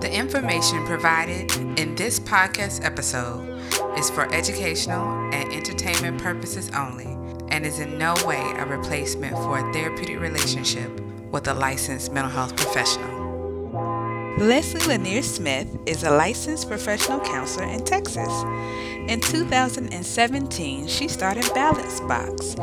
The 0.00 0.14
information 0.14 0.86
provided 0.86 1.50
in 1.76 1.96
this 1.96 2.20
podcast 2.20 2.84
episode 2.84 3.48
is 3.98 4.08
for 4.08 4.32
educational 4.32 5.04
and 5.34 5.52
entertainment 5.52 6.22
purposes 6.22 6.70
only 6.70 7.06
and 7.48 7.66
is 7.66 7.80
in 7.80 7.98
no 7.98 8.14
way 8.24 8.40
a 8.58 8.64
replacement 8.64 9.34
for 9.38 9.58
a 9.58 9.72
therapeutic 9.72 10.20
relationship 10.20 10.88
with 11.32 11.48
a 11.48 11.54
licensed 11.54 12.12
mental 12.12 12.30
health 12.30 12.54
professional. 12.54 13.18
Leslie 14.38 14.86
Lanier 14.86 15.20
Smith 15.20 15.66
is 15.84 16.04
a 16.04 16.10
licensed 16.12 16.68
professional 16.68 17.18
counselor 17.18 17.66
in 17.66 17.84
Texas. 17.84 18.44
In 19.08 19.20
2017, 19.20 20.86
she 20.86 21.08
started 21.08 21.44
Balance 21.54 21.98
Box 22.02 22.54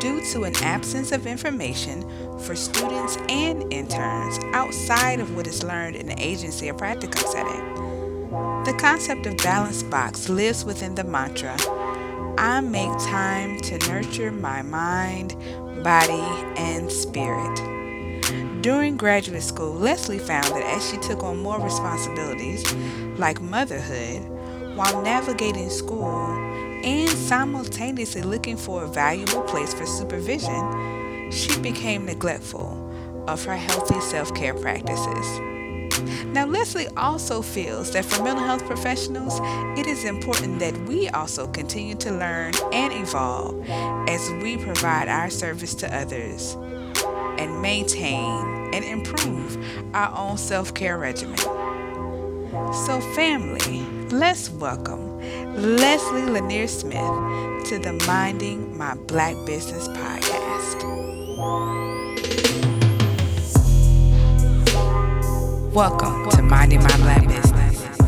due 0.00 0.24
to 0.32 0.44
an 0.44 0.56
absence 0.62 1.12
of 1.12 1.26
information 1.26 2.00
for 2.40 2.54
students 2.54 3.16
and 3.28 3.72
interns 3.72 4.38
outside 4.54 5.20
of 5.20 5.34
what 5.36 5.46
is 5.46 5.62
learned 5.62 5.96
in 5.96 6.06
the 6.06 6.20
agency 6.22 6.70
or 6.70 6.74
practicum 6.74 7.26
setting. 7.32 8.64
The 8.64 8.76
concept 8.78 9.26
of 9.26 9.36
Balance 9.38 9.82
Box 9.82 10.28
lives 10.28 10.64
within 10.64 10.94
the 10.94 11.04
mantra 11.04 11.56
I 12.38 12.60
make 12.60 12.96
time 12.98 13.58
to 13.62 13.78
nurture 13.88 14.30
my 14.30 14.62
mind, 14.62 15.34
body, 15.82 16.22
and 16.56 16.90
spirit. 16.90 17.56
During 18.62 18.96
graduate 18.96 19.42
school, 19.42 19.74
Leslie 19.74 20.20
found 20.20 20.44
that 20.46 20.62
as 20.62 20.88
she 20.88 20.98
took 20.98 21.24
on 21.24 21.42
more 21.42 21.60
responsibilities, 21.60 22.72
like 23.18 23.40
motherhood, 23.40 24.22
while 24.76 25.02
navigating 25.02 25.68
school 25.68 26.26
and 26.84 27.08
simultaneously 27.10 28.22
looking 28.22 28.56
for 28.56 28.84
a 28.84 28.88
valuable 28.88 29.42
place 29.42 29.74
for 29.74 29.84
supervision, 29.84 31.07
she 31.30 31.58
became 31.60 32.06
neglectful 32.06 32.84
of 33.28 33.44
her 33.44 33.56
healthy 33.56 34.00
self 34.00 34.34
care 34.34 34.54
practices. 34.54 35.40
Now, 36.26 36.46
Leslie 36.46 36.88
also 36.96 37.42
feels 37.42 37.90
that 37.92 38.04
for 38.04 38.22
mental 38.22 38.44
health 38.44 38.64
professionals, 38.66 39.40
it 39.78 39.86
is 39.86 40.04
important 40.04 40.60
that 40.60 40.76
we 40.86 41.08
also 41.08 41.48
continue 41.48 41.96
to 41.96 42.12
learn 42.12 42.52
and 42.72 42.92
evolve 42.92 43.68
as 44.08 44.30
we 44.42 44.56
provide 44.56 45.08
our 45.08 45.28
service 45.28 45.74
to 45.76 45.94
others 45.94 46.56
and 47.38 47.60
maintain 47.60 48.70
and 48.72 48.84
improve 48.84 49.58
our 49.94 50.16
own 50.16 50.36
self 50.36 50.74
care 50.74 50.98
regimen. 50.98 51.36
So, 52.72 53.00
family, 53.14 53.80
let's 54.10 54.50
welcome 54.50 55.18
Leslie 55.54 56.22
Lanier 56.22 56.68
Smith 56.68 57.66
to 57.68 57.78
the 57.78 57.92
Minding 58.06 58.76
My 58.76 58.94
Black 58.94 59.34
Business 59.46 59.88
podcast. 59.88 60.97
Welcome 65.72 66.28
to 66.30 66.42
Minding 66.42 66.82
My 66.82 66.96
Black 66.96 67.28
Business. 67.28 68.00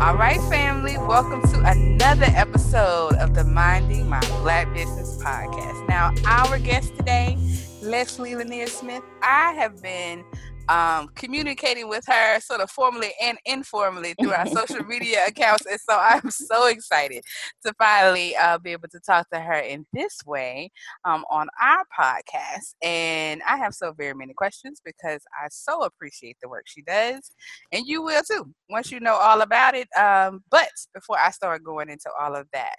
All 0.00 0.16
right, 0.16 0.40
family, 0.48 0.96
welcome 0.96 1.42
to 1.42 1.62
another 1.66 2.28
episode 2.28 3.16
of 3.16 3.34
the 3.34 3.44
Minding 3.44 4.08
My 4.08 4.20
Black 4.40 4.72
Business 4.72 5.18
podcast. 5.22 5.86
Now, 5.86 6.14
our 6.24 6.58
guest 6.58 6.96
today, 6.96 7.36
Leslie 7.82 8.36
Lanier 8.36 8.68
Smith, 8.68 9.02
I 9.22 9.52
have 9.52 9.82
been 9.82 10.24
um, 10.70 11.08
communicating 11.16 11.88
with 11.88 12.04
her 12.06 12.38
sort 12.38 12.60
of 12.60 12.70
formally 12.70 13.12
and 13.20 13.38
informally 13.44 14.14
through 14.20 14.32
our 14.32 14.46
social 14.54 14.84
media 14.84 15.24
accounts. 15.26 15.66
And 15.66 15.80
so 15.80 15.98
I'm 15.98 16.30
so 16.30 16.68
excited 16.68 17.24
to 17.66 17.74
finally 17.76 18.36
uh, 18.36 18.58
be 18.58 18.70
able 18.70 18.88
to 18.88 19.00
talk 19.00 19.28
to 19.30 19.40
her 19.40 19.58
in 19.58 19.84
this 19.92 20.18
way 20.24 20.70
um, 21.04 21.24
on 21.28 21.48
our 21.60 21.82
podcast. 21.98 22.74
And 22.82 23.42
I 23.46 23.56
have 23.56 23.74
so 23.74 23.92
very 23.92 24.14
many 24.14 24.32
questions 24.32 24.80
because 24.84 25.22
I 25.42 25.48
so 25.50 25.82
appreciate 25.82 26.36
the 26.40 26.48
work 26.48 26.64
she 26.66 26.82
does. 26.82 27.32
And 27.72 27.84
you 27.86 28.02
will 28.02 28.22
too, 28.22 28.54
once 28.70 28.92
you 28.92 29.00
know 29.00 29.16
all 29.16 29.40
about 29.40 29.74
it. 29.74 29.88
Um, 29.98 30.44
but 30.52 30.70
before 30.94 31.18
I 31.18 31.30
start 31.30 31.64
going 31.64 31.90
into 31.90 32.10
all 32.20 32.36
of 32.36 32.46
that, 32.52 32.76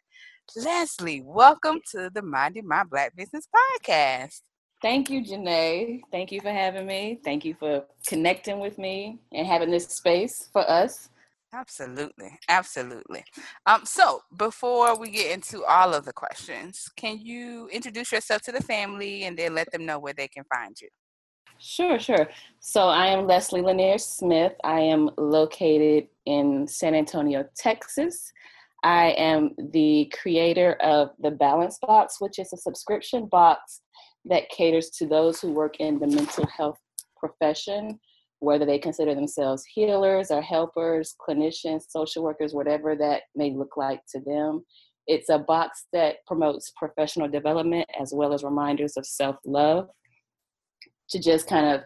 Leslie, 0.56 1.24
welcome 1.26 1.80
to 1.92 2.10
the 2.14 2.22
Minding 2.22 2.68
My 2.68 2.84
Black 2.84 3.16
Business 3.18 3.48
podcast. 3.54 4.42
Thank 4.82 5.12
you, 5.12 5.24
Janae. 5.24 6.02
Thank 6.12 6.32
you 6.32 6.42
for 6.42 6.50
having 6.50 6.88
me. 6.88 7.20
Thank 7.24 7.46
you 7.46 7.54
for 7.54 7.84
connecting 8.08 8.60
with 8.60 8.80
me 8.80 9.20
and 9.32 9.46
having 9.46 9.70
this 9.70 9.86
space 9.88 10.50
for 10.52 10.68
us. 10.70 11.10
Absolutely. 11.54 12.40
Absolutely. 12.50 13.24
Um, 13.66 13.82
so 13.86 14.22
before 14.38 14.98
we 14.98 15.12
get 15.12 15.32
into 15.32 15.64
all 15.66 15.94
of 15.94 16.06
the 16.06 16.14
questions, 16.14 16.90
can 16.96 17.20
you 17.20 17.68
introduce 17.72 18.12
yourself 18.12 18.42
to 18.44 18.52
the 18.52 18.64
family 18.64 19.26
and 19.26 19.38
then 19.38 19.54
let 19.54 19.72
them 19.72 19.86
know 19.86 20.00
where 20.00 20.14
they 20.14 20.28
can 20.28 20.46
find 20.46 20.76
you? 20.82 20.88
Sure, 21.60 22.00
sure. 22.00 22.28
So 22.60 22.88
I 22.88 23.08
am 23.08 23.28
Leslie 23.28 23.62
Lanier 23.62 24.00
Smith. 24.00 24.54
I 24.64 24.80
am 24.80 25.12
located 25.18 26.08
in 26.26 26.68
San 26.68 26.96
Antonio, 26.96 27.46
Texas. 27.56 28.32
I 28.84 29.12
am 29.12 29.52
the 29.72 30.12
creator 30.20 30.74
of 30.82 31.12
the 31.20 31.30
Balance 31.30 31.78
Box, 31.80 32.20
which 32.20 32.40
is 32.40 32.52
a 32.52 32.58
subscription 32.58 33.28
box 33.28 33.82
that 34.26 34.50
caters 34.50 34.90
to 34.92 35.08
those 35.08 35.40
who 35.40 35.52
work 35.52 35.80
in 35.80 36.00
the 36.00 36.08
mental 36.08 36.46
health 36.48 36.80
profession, 37.18 38.00
whether 38.40 38.66
they 38.66 38.80
consider 38.80 39.16
themselves 39.16 39.64
healers 39.66 40.32
or 40.32 40.42
helpers, 40.42 41.16
clinicians, 41.28 41.84
social 41.90 42.24
workers, 42.24 42.54
whatever 42.54 42.96
that 42.96 43.24
may 43.36 43.52
look 43.52 43.78
like 43.78 44.02
to 44.12 44.20
them. 44.20 44.66
It's 45.08 45.30
a 45.30 45.40
box 45.40 45.86
that 45.94 46.18
promotes 46.28 46.72
professional 46.78 47.28
development 47.28 47.88
as 48.00 48.14
well 48.14 48.34
as 48.34 48.44
reminders 48.44 48.98
of 48.98 49.06
self 49.06 49.38
love 49.46 49.90
to 51.10 51.20
just 51.20 51.48
kind 51.48 51.68
of 51.68 51.82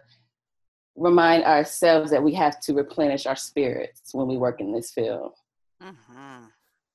remind 0.96 1.44
ourselves 1.44 2.10
that 2.10 2.22
we 2.22 2.32
have 2.34 2.60
to 2.60 2.74
replenish 2.74 3.26
our 3.26 3.36
spirits 3.36 4.10
when 4.12 4.26
we 4.26 4.36
work 4.36 4.60
in 4.60 4.72
this 4.72 4.92
field 4.92 5.32
mm-hmm. 5.82 6.44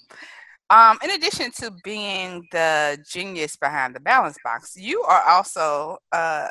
um, 0.69 0.97
in 1.03 1.11
addition 1.11 1.51
to 1.59 1.71
being 1.83 2.47
the 2.53 2.97
genius 3.11 3.57
behind 3.57 3.93
the 3.93 3.99
balance 3.99 4.37
box, 4.43 4.77
you 4.77 5.01
are 5.03 5.23
also 5.23 5.97
uh, 6.13 6.47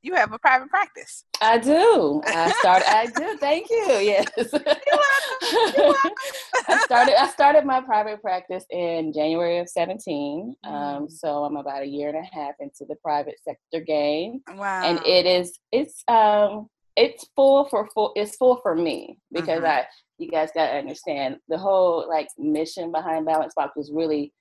you 0.00 0.14
have 0.14 0.32
a 0.32 0.38
private 0.38 0.70
practice. 0.70 1.24
I 1.40 1.58
do. 1.58 2.22
I 2.24 2.52
started. 2.60 2.88
I 2.88 3.06
do. 3.16 3.36
Thank 3.38 3.68
you. 3.68 3.84
Yes. 4.00 4.28
You're 4.36 4.46
welcome. 4.52 5.74
You're 5.76 5.86
welcome. 5.86 6.10
I 6.68 6.78
started. 6.84 7.20
I 7.20 7.28
started 7.28 7.64
my 7.64 7.80
private 7.80 8.22
practice 8.22 8.64
in 8.70 9.12
January 9.12 9.58
of 9.58 9.68
17. 9.68 10.54
Um, 10.62 10.72
mm. 10.72 10.96
Um, 10.98 11.10
so 11.10 11.44
I'm 11.44 11.56
about 11.56 11.82
a 11.82 11.86
year 11.86 12.08
and 12.08 12.18
a 12.18 12.22
half 12.22 12.54
into 12.60 12.84
the 12.88 12.94
private 13.02 13.40
sector 13.42 13.84
game. 13.84 14.40
Wow. 14.54 14.84
And 14.84 15.04
it 15.04 15.26
is. 15.26 15.58
It's 15.72 16.04
um 16.06 16.68
it's 16.98 17.24
full 17.36 17.64
for 17.66 17.88
full 17.94 18.12
it's 18.16 18.36
full 18.36 18.56
for 18.56 18.74
me 18.74 19.18
because 19.32 19.62
mm-hmm. 19.62 19.66
I 19.66 19.86
you 20.18 20.28
guys 20.28 20.50
gotta 20.54 20.76
understand 20.76 21.36
the 21.48 21.56
whole 21.56 22.06
like 22.08 22.28
mission 22.36 22.90
behind 22.90 23.24
Balance 23.24 23.54
Box 23.54 23.76
was 23.76 23.92
really 23.92 24.32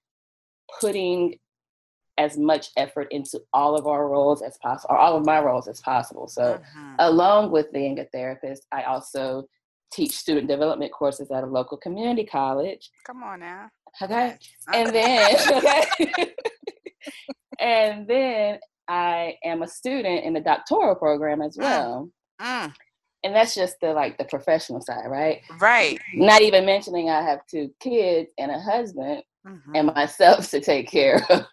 putting 0.81 1.37
as 2.17 2.35
much 2.35 2.69
effort 2.77 3.07
into 3.11 3.39
all 3.53 3.75
of 3.75 3.85
our 3.85 4.07
roles 4.07 4.41
as 4.41 4.57
possible, 4.57 4.95
or 4.95 4.97
all 4.97 5.15
of 5.15 5.25
my 5.25 5.39
roles 5.39 5.67
as 5.67 5.79
possible. 5.81 6.27
So, 6.27 6.41
mm-hmm. 6.41 6.95
along 6.97 7.51
with 7.51 7.71
being 7.71 7.99
a 7.99 8.05
therapist, 8.05 8.65
I 8.71 8.83
also 8.83 9.47
teach 9.93 10.17
student 10.17 10.47
development 10.47 10.91
courses 10.91 11.29
at 11.29 11.43
a 11.43 11.47
local 11.47 11.77
community 11.77 12.25
college. 12.25 12.89
Come 13.05 13.21
on 13.21 13.41
now. 13.41 13.69
Okay. 14.01 14.35
And 14.73 14.89
then, 14.89 15.35
okay. 15.51 16.33
and 17.59 18.07
then 18.07 18.59
I 18.87 19.35
am 19.43 19.61
a 19.61 19.67
student 19.67 20.25
in 20.25 20.33
the 20.33 20.41
doctoral 20.41 20.95
program 20.95 21.41
as 21.41 21.55
mm. 21.55 21.61
well. 21.61 22.09
Mm. 22.41 22.73
And 23.23 23.35
that's 23.35 23.55
just 23.55 23.79
the 23.81 23.93
like 23.93 24.17
the 24.17 24.25
professional 24.25 24.81
side, 24.81 25.07
right? 25.07 25.41
Right. 25.59 25.99
Not 26.13 26.41
even 26.41 26.65
mentioning 26.65 27.09
I 27.09 27.21
have 27.21 27.39
two 27.49 27.71
kids 27.79 28.31
and 28.37 28.51
a 28.51 28.59
husband 28.59 29.23
mm-hmm. 29.45 29.75
and 29.75 29.87
myself 29.87 30.49
to 30.51 30.61
take 30.61 30.89
care 30.89 31.25
of. 31.29 31.45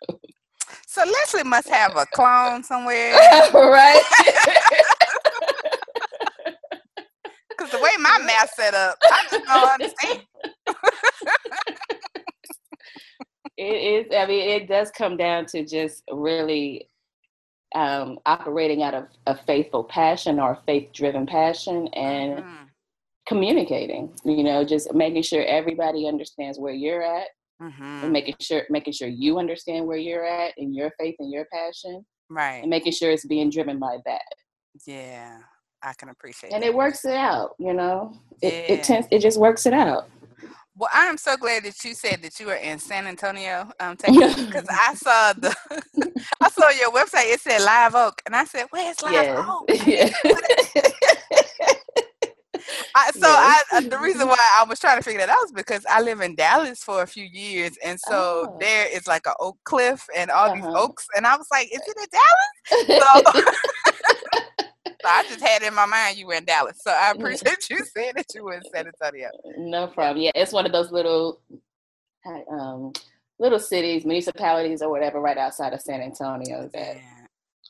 So 0.86 1.02
Leslie 1.04 1.42
must 1.42 1.69
have 1.69 1.96
a 1.96 2.06
clone 2.06 2.62
somewhere. 2.62 3.14
right. 3.54 4.02
Because 7.64 7.72
the 7.72 7.78
way 7.78 7.90
my 7.98 8.19
math 8.25 8.54
set 8.54 8.75
up, 8.75 8.98
I 9.02 9.26
just 9.31 9.46
don't 9.46 9.70
understand. 9.70 10.22
it 13.56 13.64
is. 13.64 14.06
I 14.14 14.26
mean, 14.26 14.50
it 14.50 14.69
does 14.69 14.90
come 14.90 15.16
down 15.16 15.46
to 15.46 15.64
just 15.64 16.02
really 16.10 16.90
um, 17.75 18.19
operating 18.26 18.82
out 18.82 18.94
of 18.94 19.06
a 19.26 19.37
faithful 19.37 19.85
passion 19.85 20.38
or 20.38 20.53
a 20.53 20.62
faith-driven 20.67 21.26
passion, 21.26 21.88
and 21.88 22.38
mm-hmm. 22.38 22.65
communicating. 23.26 24.12
You 24.25 24.44
know, 24.44 24.65
just 24.65 24.94
making 24.94 25.23
sure 25.23 25.44
everybody 25.44 26.06
understands 26.06 26.59
where 26.59 26.73
you're 26.73 27.03
at, 27.03 27.29
mm-hmm. 27.61 28.05
and 28.05 28.12
making 28.12 28.37
sure 28.41 28.62
making 28.71 28.93
sure 28.93 29.09
you 29.09 29.38
understand 29.38 29.87
where 29.87 29.97
you're 29.97 30.25
at 30.25 30.53
in 30.56 30.73
your 30.73 30.93
faith 30.99 31.17
and 31.19 31.31
your 31.32 31.47
passion, 31.53 32.05
right? 32.31 32.61
And 32.62 32.71
making 32.71 32.93
sure 32.93 33.11
it's 33.11 33.26
being 33.26 33.50
driven 33.50 33.79
by 33.79 33.99
that. 34.06 34.23
Yeah, 34.87 35.38
I 35.82 35.93
can 35.94 36.09
appreciate. 36.09 36.53
And 36.53 36.62
that. 36.62 36.69
it 36.69 36.75
works 36.75 37.05
it 37.05 37.15
out. 37.15 37.55
You 37.59 37.75
know, 37.75 38.12
it 38.41 38.53
yeah. 38.53 38.75
it 38.77 38.85
tends 38.85 39.09
it 39.11 39.20
just 39.20 39.38
works 39.38 39.67
it 39.67 39.73
out. 39.73 40.09
Well, 40.76 40.91
I 40.93 41.05
am 41.06 41.17
so 41.17 41.37
glad 41.37 41.62
that 41.65 41.85
you 41.85 41.94
said 41.94 42.21
that 42.23 42.41
you 42.41 42.47
were 42.47 42.56
in 42.56 42.81
San 42.81 43.06
Antonio, 43.06 43.71
um, 43.79 43.97
Texas, 43.99 44.44
because 44.44 44.67
I 44.69 44.94
saw 44.94 45.32
the, 45.35 45.55
I 46.41 46.50
saw 46.50 46.69
your 46.71 46.91
website. 46.91 47.32
It 47.32 47.41
said 47.41 47.62
Live 47.62 47.94
Oak, 47.94 48.21
and 48.26 48.35
I 48.35 48.44
said, 48.44 48.67
"Where's 48.71 49.00
Live 49.03 49.12
yes. 49.12 49.47
Oak?" 49.49 49.71
Yeah. 49.87 50.11
I, 52.97 53.11
so 53.11 53.26
yes. 53.26 53.65
I, 53.73 53.76
uh, 53.76 53.81
the 53.82 53.99
reason 53.99 54.26
why 54.26 54.38
I 54.59 54.65
was 54.65 54.79
trying 54.79 54.97
to 54.97 55.03
figure 55.03 55.21
that 55.21 55.29
out 55.29 55.37
was 55.43 55.53
because 55.53 55.85
I 55.91 56.00
live 56.00 56.21
in 56.21 56.35
Dallas 56.35 56.82
for 56.82 57.03
a 57.03 57.06
few 57.06 57.25
years, 57.25 57.77
and 57.85 58.00
so 58.00 58.49
oh. 58.49 58.56
there 58.59 58.87
is 58.87 59.06
like 59.06 59.27
an 59.27 59.35
oak 59.38 59.59
cliff 59.65 60.06
and 60.17 60.31
all 60.31 60.47
uh-huh. 60.47 60.55
these 60.55 60.65
oaks, 60.65 61.06
and 61.17 61.27
I 61.27 61.37
was 61.37 61.47
like, 61.53 61.67
"Is 61.73 61.81
it 61.87 61.97
in 61.99 62.91
Dallas?" 62.91 63.44
So, 64.32 64.41
so 65.05 65.11
I 65.11 65.23
just 65.25 65.41
had 65.41 65.62
in 65.62 65.75
my 65.75 65.87
mind 65.87 66.17
you 66.17 66.27
were 66.27 66.35
in 66.35 66.45
Dallas. 66.45 66.79
So 66.81 66.91
I 66.91 67.11
appreciate 67.11 67.69
you 67.69 67.85
saying 67.95 68.12
that 68.17 68.35
you 68.35 68.45
were 68.45 68.55
in 68.55 68.62
San 68.73 68.87
Antonio. 68.87 69.29
No 69.59 69.87
problem. 69.87 70.23
Yeah, 70.23 70.33
it's 70.35 70.53
one 70.53 70.65
of 70.65 70.73
those 70.73 70.91
little 70.91 71.41
um, 72.51 72.93
little 73.39 73.59
cities, 73.59 74.06
municipalities, 74.06 74.81
or 74.81 74.91
whatever, 74.91 75.21
right 75.21 75.37
outside 75.37 75.75
of 75.75 75.83
San 75.83 76.01
Antonio 76.01 76.71
that 76.73 76.97
yeah. 76.97 77.27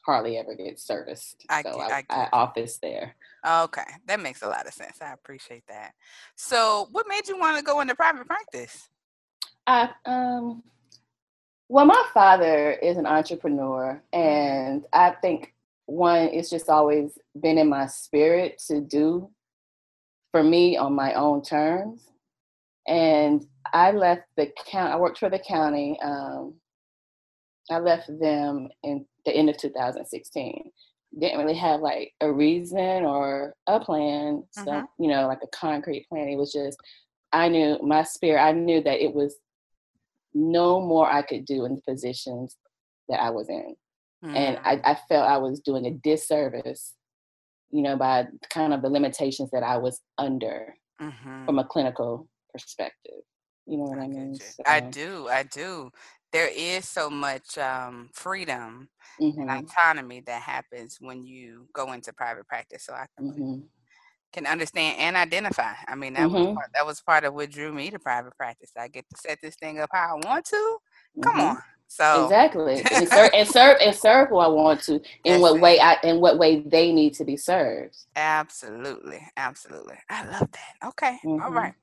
hardly 0.06 0.38
ever 0.38 0.54
gets 0.54 0.86
serviced. 0.86 1.44
I, 1.48 1.62
so 1.62 1.80
I, 1.80 2.04
I, 2.08 2.22
I 2.22 2.28
office 2.32 2.78
there. 2.80 3.16
Okay, 3.46 3.82
that 4.06 4.20
makes 4.20 4.42
a 4.42 4.48
lot 4.48 4.66
of 4.66 4.72
sense. 4.72 4.98
I 5.02 5.12
appreciate 5.12 5.66
that. 5.68 5.92
So, 6.36 6.88
what 6.92 7.08
made 7.08 7.26
you 7.26 7.36
want 7.36 7.58
to 7.58 7.64
go 7.64 7.80
into 7.80 7.96
private 7.96 8.26
practice? 8.26 8.88
I 9.66 9.90
um, 10.06 10.62
well, 11.68 11.86
my 11.86 12.04
father 12.14 12.70
is 12.70 12.96
an 12.96 13.06
entrepreneur, 13.06 14.00
mm-hmm. 14.12 14.20
and 14.20 14.84
I 14.92 15.10
think 15.10 15.54
one, 15.86 16.28
it's 16.32 16.50
just 16.50 16.68
always 16.68 17.18
been 17.40 17.58
in 17.58 17.68
my 17.68 17.86
spirit 17.86 18.62
to 18.68 18.80
do 18.80 19.30
for 20.32 20.42
me 20.42 20.76
on 20.76 20.94
my 20.94 21.14
own 21.14 21.42
terms. 21.42 22.08
And 22.86 23.46
I 23.72 23.92
left 23.92 24.22
the 24.36 24.50
county, 24.70 24.92
I 24.92 24.96
worked 24.96 25.18
for 25.18 25.30
the 25.30 25.38
county. 25.38 25.98
Um, 26.02 26.54
I 27.70 27.78
left 27.78 28.08
them 28.08 28.68
in 28.82 29.06
the 29.24 29.32
end 29.32 29.48
of 29.48 29.56
2016. 29.56 30.70
Didn't 31.18 31.38
really 31.38 31.54
have 31.54 31.80
like 31.80 32.12
a 32.20 32.30
reason 32.30 33.04
or 33.04 33.54
a 33.66 33.80
plan, 33.80 34.44
so, 34.50 34.64
mm-hmm. 34.64 35.02
you 35.02 35.08
know, 35.08 35.26
like 35.26 35.38
a 35.42 35.56
concrete 35.56 36.06
plan. 36.08 36.28
It 36.28 36.36
was 36.36 36.52
just, 36.52 36.76
I 37.32 37.48
knew 37.48 37.78
my 37.82 38.02
spirit, 38.02 38.42
I 38.42 38.52
knew 38.52 38.82
that 38.82 39.02
it 39.02 39.14
was 39.14 39.36
no 40.34 40.80
more 40.80 41.08
I 41.08 41.22
could 41.22 41.44
do 41.44 41.64
in 41.64 41.76
the 41.76 41.82
positions 41.82 42.56
that 43.08 43.20
I 43.20 43.30
was 43.30 43.48
in. 43.48 43.76
Mm. 44.24 44.36
And 44.36 44.58
I, 44.64 44.80
I 44.92 44.98
felt 45.08 45.28
I 45.28 45.36
was 45.36 45.60
doing 45.60 45.86
a 45.86 45.90
disservice, 45.90 46.94
you 47.70 47.82
know, 47.82 47.96
by 47.96 48.26
kind 48.50 48.72
of 48.72 48.82
the 48.82 48.88
limitations 48.88 49.50
that 49.50 49.62
I 49.62 49.76
was 49.76 50.00
under 50.16 50.74
mm-hmm. 51.00 51.44
from 51.44 51.58
a 51.58 51.64
clinical 51.64 52.26
perspective. 52.52 53.20
You 53.66 53.78
know 53.78 53.84
what 53.84 53.98
I, 53.98 54.04
I 54.04 54.08
mean? 54.08 54.34
So, 54.34 54.62
I 54.66 54.80
do. 54.80 55.28
I 55.28 55.42
do. 55.42 55.90
There 56.32 56.48
is 56.48 56.88
so 56.88 57.08
much 57.08 57.58
um, 57.58 58.10
freedom 58.12 58.88
mm-hmm. 59.20 59.40
and 59.40 59.50
autonomy 59.50 60.20
that 60.26 60.42
happens 60.42 60.98
when 61.00 61.24
you 61.24 61.68
go 61.72 61.92
into 61.92 62.12
private 62.12 62.46
practice. 62.48 62.84
So 62.84 62.92
I 62.92 63.06
can, 63.16 63.30
mm-hmm. 63.30 63.60
can 64.32 64.46
understand 64.46 64.98
and 64.98 65.16
identify. 65.16 65.74
I 65.86 65.94
mean, 65.94 66.14
that 66.14 66.30
was 66.30 66.42
mm-hmm. 66.42 66.54
part, 66.54 66.70
that 66.74 66.86
was 66.86 67.00
part 67.00 67.24
of 67.24 67.34
what 67.34 67.50
drew 67.50 67.72
me 67.72 67.90
to 67.90 67.98
private 67.98 68.36
practice. 68.36 68.72
I 68.76 68.88
get 68.88 69.08
to 69.10 69.16
set 69.16 69.38
this 69.42 69.56
thing 69.56 69.78
up 69.80 69.90
how 69.92 70.16
I 70.16 70.26
want 70.26 70.44
to. 70.46 70.78
Come 71.22 71.34
mm-hmm. 71.34 71.40
on, 71.40 71.62
so 71.88 72.24
exactly, 72.24 72.82
and 72.92 73.08
serve 73.08 73.30
and 73.34 73.48
serve 73.48 73.76
and 73.80 73.94
serve 73.94 74.28
who 74.28 74.38
I 74.38 74.48
want 74.48 74.82
to. 74.84 75.00
In 75.24 75.40
what 75.40 75.60
way 75.60 75.78
I 75.78 75.96
in 76.02 76.20
what 76.20 76.38
way 76.38 76.60
they 76.60 76.92
need 76.92 77.14
to 77.14 77.24
be 77.24 77.36
served. 77.36 77.96
Absolutely, 78.16 79.20
absolutely. 79.36 79.96
I 80.10 80.24
love 80.26 80.50
that. 80.50 80.88
Okay, 80.88 81.18
mm-hmm. 81.24 81.42
All 81.42 81.52
right. 81.52 81.74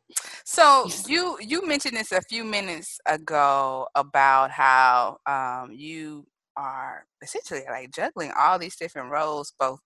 So 0.43 0.89
you 1.07 1.37
you 1.41 1.65
mentioned 1.65 1.95
this 1.95 2.11
a 2.11 2.21
few 2.21 2.43
minutes 2.43 2.99
ago 3.05 3.87
about 3.95 4.51
how 4.51 5.19
um, 5.25 5.71
you 5.71 6.25
are 6.57 7.05
essentially 7.21 7.61
like 7.69 7.91
juggling 7.91 8.31
all 8.37 8.59
these 8.59 8.75
different 8.75 9.11
roles, 9.11 9.53
both 9.59 9.79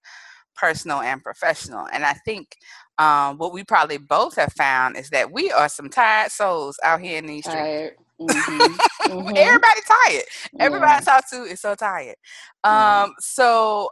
personal 0.55 1.01
and 1.01 1.21
professional. 1.21 1.87
And 1.91 2.05
I 2.05 2.13
think 2.13 2.55
um, 2.97 3.37
what 3.37 3.53
we 3.53 3.63
probably 3.63 3.97
both 3.97 4.35
have 4.37 4.53
found 4.53 4.97
is 4.97 5.09
that 5.09 5.31
we 5.31 5.51
are 5.51 5.69
some 5.69 5.89
tired 5.89 6.31
souls 6.31 6.79
out 6.83 7.01
here 7.01 7.17
in 7.17 7.25
these 7.25 7.45
streets. 7.45 7.95
Mm-hmm. 8.21 9.11
mm-hmm. 9.11 9.37
Everybody 9.37 9.81
tired. 9.87 10.23
Everybody 10.59 10.91
yeah. 10.91 10.97
I 10.97 11.01
talk 11.01 11.29
to 11.31 11.43
is 11.43 11.61
so 11.61 11.75
tired. 11.75 12.15
Um, 12.63 13.13
so 13.19 13.89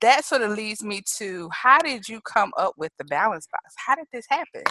that 0.00 0.24
sort 0.24 0.42
of 0.42 0.52
leads 0.52 0.82
me 0.82 1.02
to 1.18 1.48
how 1.52 1.78
did 1.78 2.08
you 2.08 2.20
come 2.20 2.52
up 2.56 2.74
with 2.76 2.92
the 2.98 3.04
balance 3.04 3.46
box? 3.50 3.74
How 3.76 3.94
did 3.94 4.06
this 4.12 4.26
happen? 4.28 4.62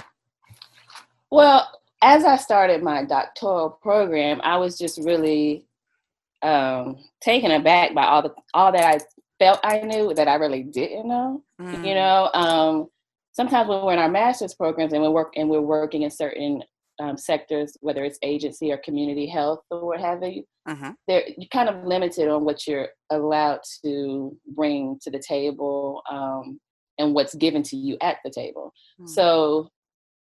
Well, 1.30 1.70
as 2.02 2.24
I 2.26 2.38
started 2.38 2.84
my 2.84 3.06
doctoral 3.06 3.70
program, 3.82 4.42
I 4.44 4.58
was 4.58 4.78
just 4.78 5.00
really 5.00 5.66
um, 6.42 6.98
taken 7.22 7.52
aback 7.52 7.94
by 7.94 8.04
all 8.04 8.22
the 8.24 8.34
all 8.54 8.72
that 8.72 8.84
I 8.84 9.00
felt 9.40 9.60
I 9.64 9.82
knew 9.82 10.14
that 10.14 10.28
I 10.28 10.36
really 10.36 10.64
didn't 10.64 11.08
know. 11.08 11.44
Mm. 11.60 11.88
You 11.88 11.96
know, 11.96 12.30
um, 12.34 12.88
sometimes 13.34 13.70
when 13.70 13.84
we're 13.84 13.94
in 13.94 14.00
our 14.00 14.10
master's 14.10 14.54
programs 14.54 14.94
and 14.94 15.02
we 15.02 15.10
work 15.10 15.34
and 15.36 15.50
we're 15.50 15.62
working 15.62 16.02
in 16.02 16.12
certain 16.12 16.64
um, 17.02 17.18
sectors, 17.18 17.76
whether 17.82 18.04
it's 18.04 18.20
agency 18.22 18.72
or 18.72 18.78
community 18.78 19.28
health 19.28 19.60
or 19.72 19.86
what 19.86 20.00
have 20.00 20.24
you, 20.24 20.44
uh-huh. 20.68 20.94
you're 21.08 21.24
kind 21.52 21.68
of 21.68 21.84
limited 21.84 22.30
on 22.30 22.46
what 22.46 22.68
you're 22.68 22.90
allowed 23.10 23.60
to 23.84 24.38
bring 24.56 25.00
to 25.02 25.10
the 25.10 25.20
table 25.20 26.04
um, 26.10 26.60
and 27.00 27.14
what's 27.14 27.34
given 27.36 27.64
to 27.64 27.76
you 27.76 27.98
at 28.02 28.18
the 28.24 28.30
table. 28.30 28.72
Mm-hmm. 29.00 29.08
So 29.08 29.70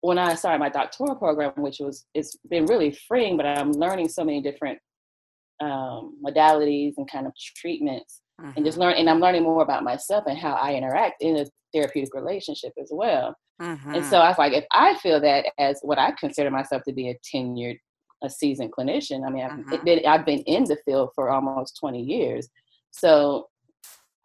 when 0.00 0.18
I 0.18 0.34
started 0.34 0.58
my 0.58 0.68
doctoral 0.68 1.14
program, 1.14 1.52
which 1.56 1.78
was 1.80 2.04
it's 2.12 2.36
been 2.50 2.66
really 2.66 2.96
freeing, 3.08 3.36
but 3.36 3.46
I'm 3.46 3.72
learning 3.72 4.08
so 4.08 4.24
many 4.24 4.42
different 4.42 4.78
um, 5.60 6.18
modalities 6.24 6.94
and 6.96 7.10
kind 7.10 7.26
of 7.26 7.32
treatments, 7.56 8.20
mm-hmm. 8.40 8.52
and 8.56 8.64
just 8.64 8.78
learn. 8.78 8.94
And 8.94 9.08
I'm 9.08 9.20
learning 9.20 9.42
more 9.42 9.62
about 9.62 9.84
myself 9.84 10.24
and 10.26 10.38
how 10.38 10.54
I 10.54 10.74
interact 10.74 11.22
in 11.22 11.36
a 11.36 11.46
therapeutic 11.72 12.14
relationship 12.14 12.72
as 12.80 12.90
well. 12.92 13.34
And 13.94 14.04
so 14.06 14.18
I 14.18 14.28
was 14.28 14.38
like, 14.38 14.52
if 14.52 14.64
I 14.72 14.94
feel 14.96 15.20
that 15.20 15.46
as 15.58 15.78
what 15.82 15.98
I 15.98 16.12
consider 16.18 16.50
myself 16.50 16.82
to 16.88 16.92
be 16.92 17.10
a 17.10 17.18
tenured, 17.34 17.78
a 18.22 18.30
seasoned 18.30 18.72
clinician, 18.72 19.26
I 19.26 19.30
mean, 19.30 19.44
I've, 19.44 19.52
mm-hmm. 19.52 19.84
been, 19.84 20.06
I've 20.06 20.26
been 20.26 20.40
in 20.40 20.64
the 20.64 20.76
field 20.84 21.10
for 21.14 21.30
almost 21.30 21.78
20 21.78 22.00
years. 22.00 22.48
So 22.90 23.48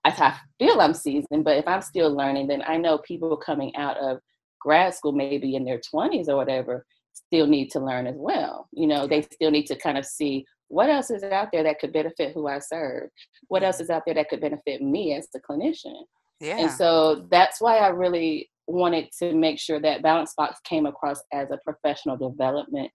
I 0.05 0.11
feel 0.59 0.79
I'm 0.79 0.93
seasoned, 0.93 1.43
but 1.43 1.57
if 1.57 1.67
I'm 1.67 1.81
still 1.81 2.15
learning, 2.15 2.47
then 2.47 2.63
I 2.65 2.77
know 2.77 2.99
people 2.99 3.35
coming 3.37 3.75
out 3.75 3.97
of 3.97 4.19
grad 4.59 4.93
school, 4.93 5.11
maybe 5.11 5.55
in 5.55 5.65
their 5.65 5.79
20s 5.93 6.27
or 6.27 6.35
whatever, 6.35 6.85
still 7.13 7.47
need 7.47 7.69
to 7.71 7.79
learn 7.79 8.07
as 8.07 8.15
well. 8.17 8.67
You 8.71 8.87
know, 8.87 9.07
they 9.07 9.21
still 9.21 9.51
need 9.51 9.65
to 9.67 9.75
kind 9.75 9.97
of 9.97 10.05
see 10.05 10.45
what 10.69 10.89
else 10.89 11.09
is 11.09 11.23
out 11.23 11.49
there 11.51 11.63
that 11.63 11.79
could 11.79 11.91
benefit 11.91 12.33
who 12.33 12.47
I 12.47 12.59
serve? 12.59 13.09
What 13.47 13.63
else 13.63 13.79
is 13.79 13.89
out 13.89 14.03
there 14.05 14.15
that 14.15 14.29
could 14.29 14.41
benefit 14.41 14.81
me 14.81 15.13
as 15.15 15.27
the 15.33 15.39
clinician? 15.39 16.03
Yeah. 16.39 16.59
And 16.59 16.71
so 16.71 17.27
that's 17.29 17.59
why 17.59 17.77
I 17.77 17.89
really 17.89 18.49
wanted 18.67 19.09
to 19.19 19.33
make 19.33 19.59
sure 19.59 19.79
that 19.81 20.03
Balance 20.03 20.33
Box 20.37 20.59
came 20.63 20.85
across 20.85 21.21
as 21.33 21.49
a 21.51 21.59
professional 21.65 22.17
development 22.17 22.91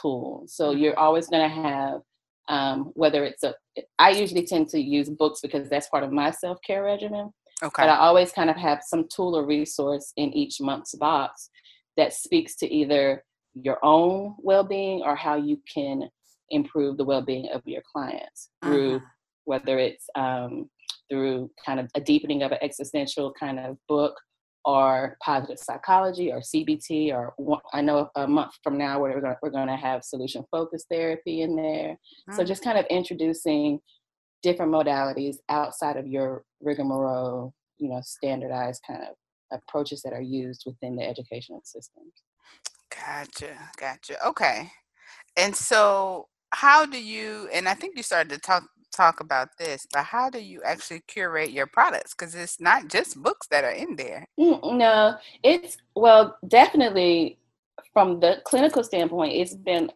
tool. 0.00 0.44
So 0.48 0.70
mm-hmm. 0.70 0.82
you're 0.82 0.98
always 0.98 1.28
going 1.28 1.48
to 1.48 1.54
have, 1.54 2.00
um, 2.48 2.90
whether 2.94 3.24
it's 3.24 3.42
a, 3.42 3.54
I 3.98 4.10
usually 4.10 4.46
tend 4.46 4.68
to 4.70 4.80
use 4.80 5.08
books 5.08 5.40
because 5.40 5.68
that's 5.68 5.88
part 5.88 6.04
of 6.04 6.12
my 6.12 6.30
self 6.30 6.58
care 6.66 6.82
regimen. 6.82 7.30
Okay. 7.62 7.82
But 7.82 7.90
I 7.90 7.98
always 7.98 8.32
kind 8.32 8.50
of 8.50 8.56
have 8.56 8.80
some 8.82 9.06
tool 9.14 9.36
or 9.36 9.46
resource 9.46 10.12
in 10.16 10.32
each 10.32 10.60
month's 10.60 10.94
box 10.96 11.50
that 11.96 12.12
speaks 12.12 12.56
to 12.56 12.74
either 12.74 13.22
your 13.54 13.78
own 13.84 14.34
well 14.38 14.64
being 14.64 15.02
or 15.02 15.14
how 15.14 15.36
you 15.36 15.60
can 15.72 16.08
improve 16.50 16.96
the 16.96 17.04
well 17.04 17.22
being 17.22 17.48
of 17.52 17.62
your 17.64 17.82
clients 17.90 18.50
through 18.62 18.96
mm-hmm. 18.96 19.04
whether 19.44 19.78
it's 19.78 20.06
um, 20.14 20.68
through 21.10 21.50
kind 21.64 21.80
of 21.80 21.88
a 21.94 22.00
deepening 22.00 22.42
of 22.42 22.52
an 22.52 22.58
existential 22.62 23.32
kind 23.38 23.58
of 23.58 23.76
book 23.88 24.14
or 24.64 25.16
positive 25.22 25.58
psychology 25.58 26.32
or 26.32 26.40
CBT 26.40 27.12
or 27.12 27.34
I 27.72 27.82
know 27.82 28.08
a 28.16 28.26
month 28.26 28.52
from 28.62 28.78
now 28.78 29.00
we're 29.00 29.20
going 29.20 29.36
we're 29.42 29.50
going 29.50 29.68
to 29.68 29.76
have 29.76 30.04
solution 30.04 30.44
focused 30.50 30.86
therapy 30.90 31.42
in 31.42 31.54
there. 31.56 31.92
Mm-hmm. 31.92 32.34
So 32.34 32.42
mm. 32.42 32.46
just 32.46 32.64
kind 32.64 32.78
of 32.78 32.86
introducing 32.86 33.80
different 34.42 34.72
modalities 34.72 35.36
outside 35.48 35.96
of 35.96 36.06
your 36.06 36.44
rigmarole, 36.60 37.54
you 37.78 37.88
know, 37.88 38.00
standardized 38.02 38.82
kind 38.86 39.02
of 39.02 39.14
approaches 39.52 40.02
that 40.02 40.12
are 40.12 40.22
used 40.22 40.64
within 40.66 40.96
the 40.96 41.02
educational 41.02 41.60
systems. 41.64 42.12
Gotcha, 42.90 43.56
gotcha. 43.78 44.26
Okay, 44.26 44.70
and 45.36 45.54
so 45.54 46.28
how 46.54 46.86
do 46.86 47.02
you? 47.02 47.48
And 47.52 47.68
I 47.68 47.74
think 47.74 47.96
you 47.96 48.02
started 48.02 48.30
to 48.30 48.38
talk 48.38 48.64
talk 48.94 49.20
about 49.20 49.48
this, 49.58 49.86
but 49.92 50.04
how 50.04 50.30
do 50.30 50.38
you 50.38 50.62
actually 50.64 51.02
curate 51.08 51.50
your 51.50 51.66
products? 51.66 52.14
Because 52.14 52.34
it's 52.34 52.60
not 52.60 52.88
just 52.88 53.20
books 53.20 53.48
that 53.48 53.64
are 53.64 53.72
in 53.72 53.96
there. 53.96 54.24
Mm, 54.38 54.78
no, 54.78 55.16
it's 55.42 55.76
well, 55.96 56.38
definitely 56.46 57.38
from 57.92 58.20
the 58.20 58.40
clinical 58.44 58.84
standpoint, 58.84 59.34
it's 59.34 59.54
been 59.54 59.90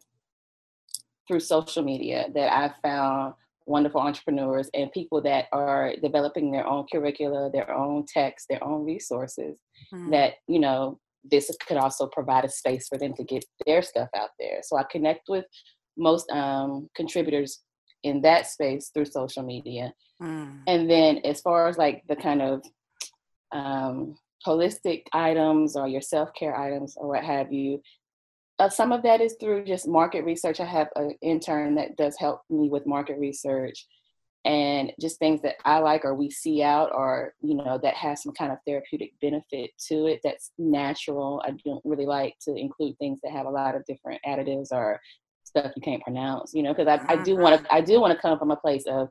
through 1.26 1.40
social 1.40 1.82
media 1.82 2.26
that 2.34 2.52
I've 2.52 2.74
found 2.82 3.34
wonderful 3.66 4.00
entrepreneurs 4.00 4.70
and 4.72 4.90
people 4.92 5.20
that 5.22 5.46
are 5.52 5.92
developing 6.02 6.50
their 6.50 6.66
own 6.66 6.86
curricula, 6.90 7.50
their 7.52 7.70
own 7.70 8.06
text, 8.06 8.46
their 8.48 8.64
own 8.64 8.84
resources 8.84 9.56
mm-hmm. 9.92 10.10
that, 10.10 10.34
you 10.46 10.58
know, 10.58 10.98
this 11.30 11.54
could 11.66 11.76
also 11.76 12.06
provide 12.06 12.44
a 12.44 12.48
space 12.48 12.88
for 12.88 12.96
them 12.96 13.12
to 13.12 13.24
get 13.24 13.44
their 13.66 13.82
stuff 13.82 14.08
out 14.16 14.30
there. 14.38 14.60
So 14.62 14.78
I 14.78 14.84
connect 14.84 15.28
with 15.28 15.44
most 15.98 16.30
um, 16.30 16.88
contributors 16.94 17.60
in 18.02 18.22
that 18.22 18.46
space 18.46 18.90
through 18.92 19.06
social 19.06 19.42
media. 19.42 19.92
Mm. 20.22 20.60
And 20.66 20.90
then 20.90 21.18
as 21.24 21.40
far 21.40 21.68
as 21.68 21.78
like 21.78 22.04
the 22.08 22.16
kind 22.16 22.42
of 22.42 22.62
um, 23.52 24.16
holistic 24.46 25.04
items 25.12 25.76
or 25.76 25.88
your 25.88 26.00
self 26.00 26.32
care 26.34 26.56
items 26.56 26.94
or 26.96 27.08
what 27.08 27.24
have 27.24 27.52
you, 27.52 27.82
uh, 28.58 28.68
some 28.68 28.92
of 28.92 29.02
that 29.02 29.20
is 29.20 29.36
through 29.38 29.64
just 29.64 29.86
market 29.86 30.24
research. 30.24 30.60
I 30.60 30.64
have 30.64 30.88
an 30.96 31.14
intern 31.22 31.76
that 31.76 31.96
does 31.96 32.16
help 32.16 32.42
me 32.50 32.68
with 32.68 32.86
market 32.86 33.18
research 33.18 33.86
and 34.44 34.92
just 35.00 35.18
things 35.18 35.42
that 35.42 35.56
I 35.64 35.78
like 35.78 36.04
or 36.04 36.14
we 36.14 36.30
see 36.30 36.62
out 36.62 36.90
or, 36.92 37.34
you 37.40 37.54
know, 37.54 37.78
that 37.82 37.94
has 37.94 38.22
some 38.22 38.32
kind 38.32 38.50
of 38.50 38.58
therapeutic 38.66 39.12
benefit 39.20 39.70
to 39.88 40.06
it 40.06 40.20
that's 40.24 40.52
natural. 40.58 41.42
I 41.44 41.52
don't 41.64 41.84
really 41.84 42.06
like 42.06 42.34
to 42.46 42.54
include 42.54 42.96
things 42.98 43.20
that 43.22 43.32
have 43.32 43.46
a 43.46 43.50
lot 43.50 43.76
of 43.76 43.84
different 43.86 44.20
additives 44.26 44.68
or 44.72 45.00
stuff 45.48 45.72
you 45.74 45.82
can't 45.82 46.02
pronounce, 46.02 46.52
you 46.54 46.62
know, 46.62 46.72
because 46.74 46.88
I, 46.88 47.12
I 47.12 47.16
do 47.16 47.36
want 47.36 47.56
to 47.56 47.62
mm-hmm. 47.62 47.74
I 47.74 47.80
do 47.80 48.00
want 48.00 48.14
to 48.14 48.20
come 48.20 48.38
from 48.38 48.50
a 48.50 48.56
place 48.56 48.84
of 48.86 49.08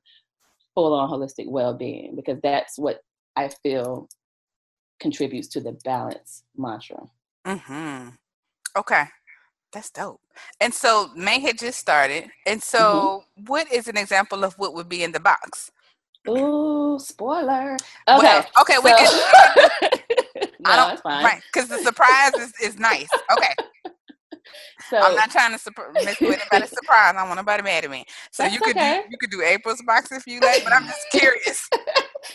full 0.75 0.94
on 0.94 1.10
holistic 1.10 1.48
well 1.48 1.74
being 1.74 2.15
because 2.15 2.39
that's 2.41 2.77
what 2.77 3.01
I 3.36 3.50
feel 3.63 4.08
contributes 5.00 5.48
to 5.50 5.62
the 5.62 5.74
balance 5.84 6.44
mantra. 6.56 7.03
Mm-hmm. 7.46 8.10
Okay. 8.77 9.03
That's 9.74 9.89
dope. 9.89 10.22
And 10.62 10.74
so 10.74 11.10
May 11.15 11.39
had 11.39 11.58
just 11.58 11.79
started. 11.79 12.29
And 12.46 12.62
so 12.62 13.24
mm-hmm. 13.38 13.46
what 13.46 13.72
is 13.72 13.88
an 13.88 13.98
example 13.98 14.44
of 14.44 14.53
what 14.58 14.74
would 14.74 14.88
be 14.88 15.03
in 15.03 15.12
the 15.12 15.20
box? 15.20 15.72
Ooh, 16.27 16.98
spoiler. 17.00 17.77
Okay. 18.08 18.17
Well, 18.17 18.46
okay, 18.62 18.75
so. 18.75 18.82
we 18.84 18.91
can 18.91 19.06
no, 20.60 20.72
I 20.72 20.75
don't, 20.75 21.00
fine. 21.01 21.24
Right, 21.24 21.41
because 21.51 21.70
the 21.70 21.79
surprise 21.79 22.34
is, 22.34 22.53
is 22.62 22.79
nice. 22.79 23.08
Okay. 23.32 23.53
So 24.89 24.97
I'm 24.97 25.15
not 25.15 25.31
trying 25.31 25.51
to 25.51 25.59
surprise 25.59 25.93
anybody 25.95 26.37
surprise. 26.67 27.13
I 27.13 27.13
don't 27.13 27.27
want 27.27 27.37
nobody 27.37 27.63
mad 27.63 27.85
at 27.85 27.91
me. 27.91 28.05
So 28.31 28.45
you 28.45 28.59
could 28.59 28.77
okay. 28.77 29.03
do 29.03 29.11
you 29.11 29.17
could 29.17 29.31
do 29.31 29.41
April's 29.41 29.81
box 29.83 30.11
if 30.11 30.25
you 30.27 30.39
like, 30.39 30.63
but 30.63 30.73
I'm 30.73 30.85
just 30.85 31.05
curious. 31.11 31.69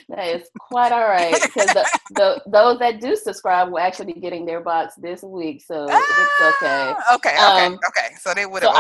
that 0.08 0.26
is 0.28 0.48
quite 0.58 0.92
all 0.92 1.08
right 1.08 1.32
because 1.32 1.66
the, 1.68 1.98
the, 2.10 2.42
those 2.46 2.78
that 2.78 3.00
do 3.00 3.16
subscribe 3.16 3.70
will 3.70 3.78
actually 3.78 4.12
be 4.12 4.20
getting 4.20 4.46
their 4.46 4.60
box 4.60 4.94
this 4.96 5.22
week, 5.22 5.62
so 5.66 5.86
ah, 5.90 5.96
it's 6.20 6.56
okay. 6.56 6.94
Okay, 7.14 7.30
okay, 7.30 7.66
um, 7.66 7.78
okay. 7.88 8.14
So 8.20 8.34
they 8.34 8.46
would. 8.46 8.62
So 8.62 8.72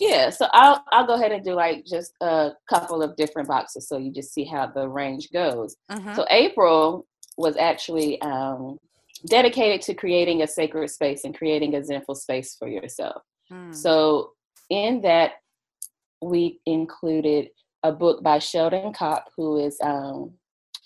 yeah, 0.00 0.30
so 0.30 0.46
I'll 0.52 0.84
I'll 0.92 1.06
go 1.06 1.14
ahead 1.14 1.32
and 1.32 1.44
do 1.44 1.54
like 1.54 1.84
just 1.84 2.12
a 2.20 2.52
couple 2.68 3.02
of 3.02 3.16
different 3.16 3.48
boxes, 3.48 3.88
so 3.88 3.98
you 3.98 4.12
just 4.12 4.32
see 4.32 4.44
how 4.44 4.66
the 4.66 4.88
range 4.88 5.30
goes. 5.32 5.76
Mm-hmm. 5.90 6.14
So 6.14 6.26
April 6.30 7.06
was 7.36 7.56
actually 7.56 8.20
um, 8.20 8.78
dedicated 9.26 9.82
to 9.82 9.94
creating 9.94 10.42
a 10.42 10.46
sacred 10.46 10.88
space 10.90 11.24
and 11.24 11.36
creating 11.36 11.74
a 11.74 11.84
zenful 11.84 12.14
space 12.14 12.56
for 12.58 12.68
yourself. 12.68 13.22
Mm. 13.52 13.74
So 13.74 14.32
in 14.70 15.00
that, 15.02 15.32
we 16.20 16.60
included 16.66 17.50
a 17.82 17.92
book 17.92 18.22
by 18.22 18.38
Sheldon 18.38 18.92
Kopp, 18.92 19.26
who 19.36 19.64
is 19.64 19.78
um, 19.82 20.32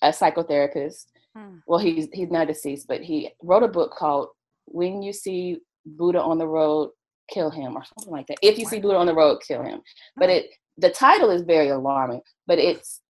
a 0.03 0.09
psychotherapist. 0.09 1.07
Mm. 1.37 1.63
Well, 1.67 1.79
he's 1.79 2.09
he's 2.13 2.31
not 2.31 2.49
deceased, 2.49 2.87
but 2.87 3.01
he 3.01 3.31
wrote 3.43 3.63
a 3.63 3.69
book 3.69 3.93
called 3.93 4.29
"When 4.67 5.03
You 5.03 5.13
See 5.13 5.59
Buddha 5.87 6.21
on 6.21 6.39
the 6.39 6.47
Road, 6.47 6.91
Kill 7.31 7.51
Him" 7.51 7.77
or 7.77 7.85
something 7.85 8.13
like 8.13 8.27
that. 8.27 8.39
If 8.43 8.59
you 8.59 8.67
see 8.67 8.81
Buddha 8.81 8.99
on 8.99 9.07
the 9.07 9.15
road, 9.15 9.39
kill 9.47 9.63
him. 9.63 9.81
But 10.17 10.29
hmm. 10.29 10.37
it 10.37 10.51
the 10.79 10.91
title 10.91 11.31
is 11.31 11.43
very 11.43 11.69
alarming, 11.69 12.21
but 12.47 12.59
it's 12.59 13.01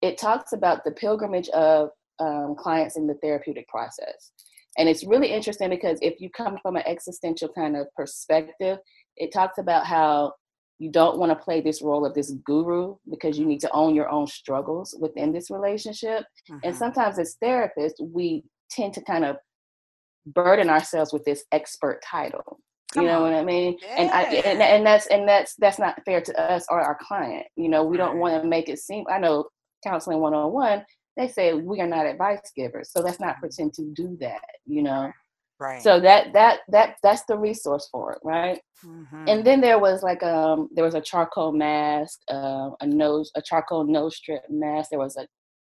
it 0.00 0.18
talks 0.18 0.52
about 0.52 0.84
the 0.84 0.90
pilgrimage 0.90 1.48
of 1.50 1.90
um, 2.18 2.54
clients 2.56 2.96
in 2.96 3.06
the 3.06 3.14
therapeutic 3.14 3.68
process. 3.68 4.32
And 4.78 4.88
it's 4.88 5.04
really 5.04 5.28
interesting 5.28 5.70
because 5.70 5.98
if 6.00 6.20
you 6.20 6.30
come 6.30 6.58
from 6.62 6.76
an 6.76 6.82
existential 6.86 7.48
kind 7.48 7.76
of 7.76 7.86
perspective, 7.94 8.78
it 9.16 9.32
talks 9.32 9.58
about 9.58 9.86
how 9.86 10.32
you 10.78 10.90
don't 10.90 11.18
want 11.18 11.30
to 11.30 11.36
play 11.36 11.60
this 11.60 11.82
role 11.82 12.04
of 12.04 12.14
this 12.14 12.32
guru 12.44 12.96
because 13.08 13.38
you 13.38 13.46
need 13.46 13.60
to 13.60 13.70
own 13.72 13.94
your 13.94 14.08
own 14.08 14.26
struggles 14.26 14.96
within 14.98 15.32
this 15.32 15.50
relationship. 15.50 16.24
Mm-hmm. 16.50 16.58
And 16.64 16.76
sometimes 16.76 17.18
as 17.18 17.36
therapists, 17.42 18.00
we 18.00 18.44
tend 18.70 18.94
to 18.94 19.02
kind 19.02 19.24
of 19.24 19.36
burden 20.26 20.68
ourselves 20.68 21.12
with 21.12 21.24
this 21.24 21.44
expert 21.52 22.02
title. 22.02 22.58
Come 22.92 23.04
you 23.04 23.10
know 23.10 23.24
on. 23.24 23.32
what 23.32 23.40
I 23.40 23.44
mean? 23.44 23.76
Yeah. 23.80 23.94
And 23.96 24.10
I 24.10 24.22
and, 24.22 24.60
and 24.60 24.86
that's 24.86 25.06
and 25.06 25.26
that's 25.28 25.54
that's 25.58 25.78
not 25.78 26.02
fair 26.04 26.20
to 26.20 26.40
us 26.40 26.66
or 26.68 26.80
our 26.80 26.98
client. 27.00 27.46
You 27.56 27.68
know, 27.68 27.84
we 27.84 27.96
don't 27.96 28.18
want 28.18 28.42
to 28.42 28.48
make 28.48 28.68
it 28.68 28.78
seem 28.78 29.04
I 29.10 29.18
know 29.18 29.46
counseling 29.84 30.20
one 30.20 30.34
on 30.34 30.52
one, 30.52 30.84
they 31.16 31.28
say 31.28 31.54
we 31.54 31.80
are 31.80 31.86
not 31.86 32.06
advice 32.06 32.50
givers 32.56 32.90
so 32.90 33.00
let's 33.00 33.20
not 33.20 33.38
pretend 33.38 33.72
to 33.72 33.82
do 33.94 34.16
that 34.20 34.42
you 34.66 34.82
know 34.82 35.10
right 35.58 35.82
so 35.82 36.00
that 36.00 36.32
that 36.32 36.60
that 36.68 36.96
that's 37.02 37.24
the 37.24 37.36
resource 37.36 37.88
for 37.90 38.12
it 38.12 38.18
right 38.24 38.60
mm-hmm. 38.84 39.24
and 39.28 39.44
then 39.44 39.60
there 39.60 39.78
was 39.78 40.02
like 40.02 40.22
um 40.22 40.68
there 40.74 40.84
was 40.84 40.94
a 40.94 41.00
charcoal 41.00 41.52
mask 41.52 42.20
uh, 42.30 42.70
a 42.80 42.86
nose 42.86 43.30
a 43.36 43.42
charcoal 43.42 43.84
nose 43.84 44.16
strip 44.16 44.42
mask 44.50 44.90
there 44.90 44.98
was 44.98 45.16
a 45.16 45.26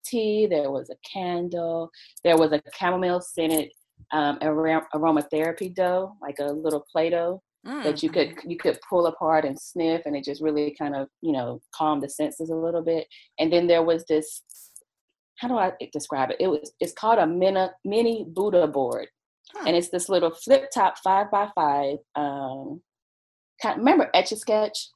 tea 0.05 0.47
there 0.47 0.71
was 0.71 0.89
a 0.89 0.95
candle 1.07 1.89
there 2.23 2.37
was 2.37 2.51
a 2.51 2.61
chamomile 2.77 3.21
scented 3.21 3.69
um, 4.11 4.37
aromatherapy 4.39 5.73
dough 5.73 6.13
like 6.21 6.35
a 6.39 6.45
little 6.45 6.85
play-doh 6.91 7.41
mm-hmm. 7.65 7.83
that 7.83 8.03
you 8.03 8.09
could 8.09 8.29
mm-hmm. 8.29 8.49
you 8.49 8.57
could 8.57 8.77
pull 8.87 9.07
apart 9.07 9.45
and 9.45 9.59
sniff 9.59 10.01
and 10.05 10.15
it 10.15 10.23
just 10.23 10.41
really 10.41 10.75
kind 10.77 10.95
of 10.95 11.07
you 11.21 11.31
know 11.31 11.61
calmed 11.73 12.03
the 12.03 12.09
senses 12.09 12.49
a 12.49 12.55
little 12.55 12.81
bit 12.81 13.07
and 13.39 13.51
then 13.51 13.65
there 13.65 13.83
was 13.83 14.03
this 14.05 14.43
how 15.37 15.47
do 15.47 15.57
I 15.57 15.73
describe 15.91 16.31
it? 16.31 16.37
It 16.39 16.47
was 16.47 16.73
it's 16.79 16.93
called 16.93 17.19
a 17.19 17.27
mini 17.27 17.67
mini 17.85 18.25
Buddha 18.27 18.67
board, 18.67 19.07
huh. 19.53 19.65
and 19.67 19.75
it's 19.75 19.89
this 19.89 20.09
little 20.09 20.31
flip 20.31 20.69
top 20.73 20.97
five 21.03 21.31
by 21.31 21.49
five. 21.55 21.97
Um, 22.15 22.81
kind, 23.61 23.79
remember 23.79 24.09
etch 24.13 24.31
a 24.31 24.35
sketch? 24.35 24.89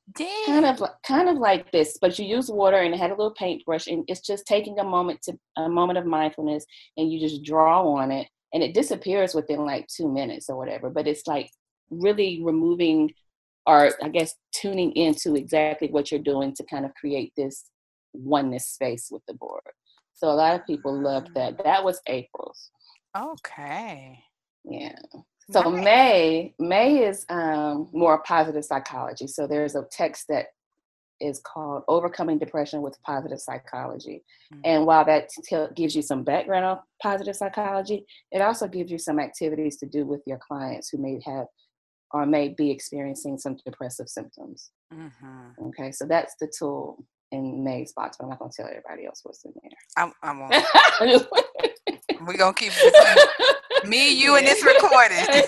Kind 0.46 0.66
of 0.66 0.82
kind 1.06 1.30
of 1.30 1.38
like 1.38 1.72
this, 1.72 1.98
but 2.00 2.18
you 2.18 2.26
use 2.26 2.50
water 2.50 2.78
and 2.78 2.94
it 2.94 3.00
had 3.00 3.12
a 3.12 3.16
little 3.16 3.34
paintbrush, 3.34 3.88
and 3.88 4.04
it's 4.08 4.22
just 4.22 4.46
taking 4.46 4.80
a 4.80 4.84
moment 4.84 5.22
to 5.24 5.38
a 5.58 5.70
moment 5.70 5.98
of 5.98 6.06
mindfulness, 6.06 6.66
and 6.98 7.12
you 7.12 7.20
just 7.20 7.44
draw 7.44 7.88
on 7.94 8.12
it, 8.12 8.28
and 8.54 8.64
it 8.64 8.74
disappears 8.74 9.34
within 9.34 9.66
like 9.66 9.88
two 9.88 10.12
minutes 10.12 10.50
or 10.50 10.58
whatever. 10.58 10.90
But 10.90 11.08
it's 11.08 11.28
like 11.28 11.50
really 11.90 12.42
removing 12.44 13.12
or 13.68 13.92
I 14.02 14.10
guess 14.10 14.34
tuning 14.56 14.94
into 14.94 15.36
exactly 15.36 15.90
what 15.90 16.10
you're 16.10 16.22
doing 16.22 16.54
to 16.56 16.64
kind 16.64 16.86
of 16.86 16.96
create 16.96 17.34
this 17.36 17.66
oneness 18.14 18.66
space 18.66 19.10
with 19.12 19.22
the 19.28 19.34
board. 19.34 19.62
So 20.18 20.30
a 20.30 20.34
lot 20.34 20.60
of 20.60 20.66
people 20.66 21.00
loved 21.00 21.34
that. 21.36 21.58
Mm. 21.58 21.64
That 21.64 21.84
was 21.84 22.02
April's. 22.08 22.72
Okay. 23.16 24.20
Yeah. 24.66 24.98
So 25.52 25.62
nice. 25.62 25.84
May 25.84 26.56
May 26.60 27.06
is 27.06 27.26
um, 27.30 27.88
more 27.94 28.22
positive 28.24 28.66
psychology. 28.66 29.28
So 29.28 29.48
there's 29.48 29.76
a 29.76 29.86
text 29.92 30.26
that 30.30 30.48
is 31.22 31.40
called 31.40 31.84
Overcoming 31.88 32.40
Depression 32.40 32.82
with 32.82 33.02
Positive 33.04 33.40
Psychology. 33.40 34.24
Mm-hmm. 34.54 34.62
And 34.66 34.86
while 34.86 35.06
that 35.06 35.30
t- 35.30 35.66
gives 35.76 35.96
you 35.96 36.02
some 36.02 36.24
background 36.24 36.66
on 36.66 36.80
positive 37.02 37.36
psychology, 37.36 38.06
it 38.32 38.42
also 38.42 38.68
gives 38.68 38.92
you 38.92 38.98
some 38.98 39.20
activities 39.20 39.78
to 39.78 39.86
do 39.86 40.06
with 40.06 40.22
your 40.26 40.40
clients 40.40 40.90
who 40.90 40.98
may 40.98 41.20
have 41.26 41.46
or 42.12 42.26
may 42.26 42.50
be 42.50 42.72
experiencing 42.72 43.38
some 43.38 43.58
depressive 43.66 44.10
symptoms. 44.10 44.72
Mm-hmm. 44.94 45.68
Okay, 45.68 45.92
so 45.92 46.06
that's 46.06 46.36
the 46.40 46.52
tool 46.58 47.04
in 47.32 47.64
May's 47.64 47.94
box, 47.94 48.18
but 48.18 48.26
I'm 48.26 48.30
not 48.32 48.40
gonna 48.40 48.52
tell 48.56 48.68
everybody 48.68 49.06
else 49.06 49.22
what's 49.24 49.46
in 49.46 49.54
there. 49.62 49.72
I'm, 49.98 50.14
I'm 50.24 50.42
on. 50.42 50.52
We're 52.26 52.38
gonna 52.38 52.54
keep 52.54 52.74
me, 53.86 54.14
you, 54.14 54.36
and 54.36 54.46
this 54.48 54.64
recording. 54.64 55.18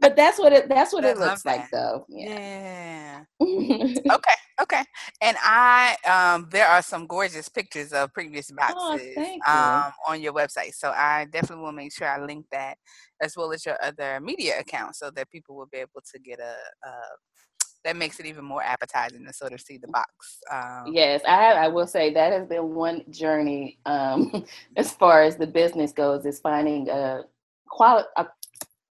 but 0.00 0.16
that's 0.16 0.38
what 0.38 0.52
it 0.52 0.68
that's 0.68 0.92
what 0.92 1.04
I 1.04 1.10
it 1.10 1.18
looks 1.18 1.42
that. 1.42 1.58
like 1.58 1.70
though. 1.70 2.04
Yeah. 2.08 3.22
yeah. 3.40 3.84
okay. 4.12 4.34
Okay. 4.60 4.82
And 5.20 5.36
I 5.42 5.96
um 6.08 6.48
there 6.50 6.66
are 6.66 6.82
some 6.82 7.06
gorgeous 7.06 7.48
pictures 7.48 7.92
of 7.92 8.12
previous 8.12 8.50
oh, 8.50 8.56
boxes 8.56 9.16
oh, 9.46 9.52
um 9.52 9.92
on 10.08 10.20
your 10.20 10.32
website. 10.32 10.74
So 10.74 10.90
I 10.90 11.26
definitely 11.30 11.64
will 11.64 11.72
make 11.72 11.92
sure 11.92 12.08
I 12.08 12.24
link 12.24 12.46
that 12.50 12.78
as 13.20 13.36
well 13.36 13.52
as 13.52 13.64
your 13.64 13.76
other 13.82 14.18
media 14.20 14.58
accounts 14.58 14.98
so 14.98 15.10
that 15.10 15.30
people 15.30 15.54
will 15.56 15.68
be 15.70 15.78
able 15.78 16.02
to 16.12 16.18
get 16.18 16.40
a, 16.40 16.54
a 16.86 16.90
that 17.84 17.96
makes 17.96 18.20
it 18.20 18.26
even 18.26 18.44
more 18.44 18.62
appetizing 18.62 19.24
to 19.26 19.32
sort 19.32 19.52
of 19.52 19.60
see 19.60 19.78
the 19.78 19.88
box. 19.88 20.38
Um, 20.50 20.92
yes, 20.92 21.22
I 21.26 21.52
I 21.52 21.68
will 21.68 21.86
say 21.86 22.12
that 22.14 22.32
has 22.32 22.46
been 22.46 22.74
one 22.74 23.04
journey 23.10 23.78
um, 23.86 24.44
as 24.76 24.92
far 24.92 25.22
as 25.22 25.36
the 25.36 25.46
business 25.46 25.92
goes 25.92 26.24
is 26.26 26.40
finding 26.40 26.88
a 26.88 27.22
quality 27.68 28.08
a 28.16 28.26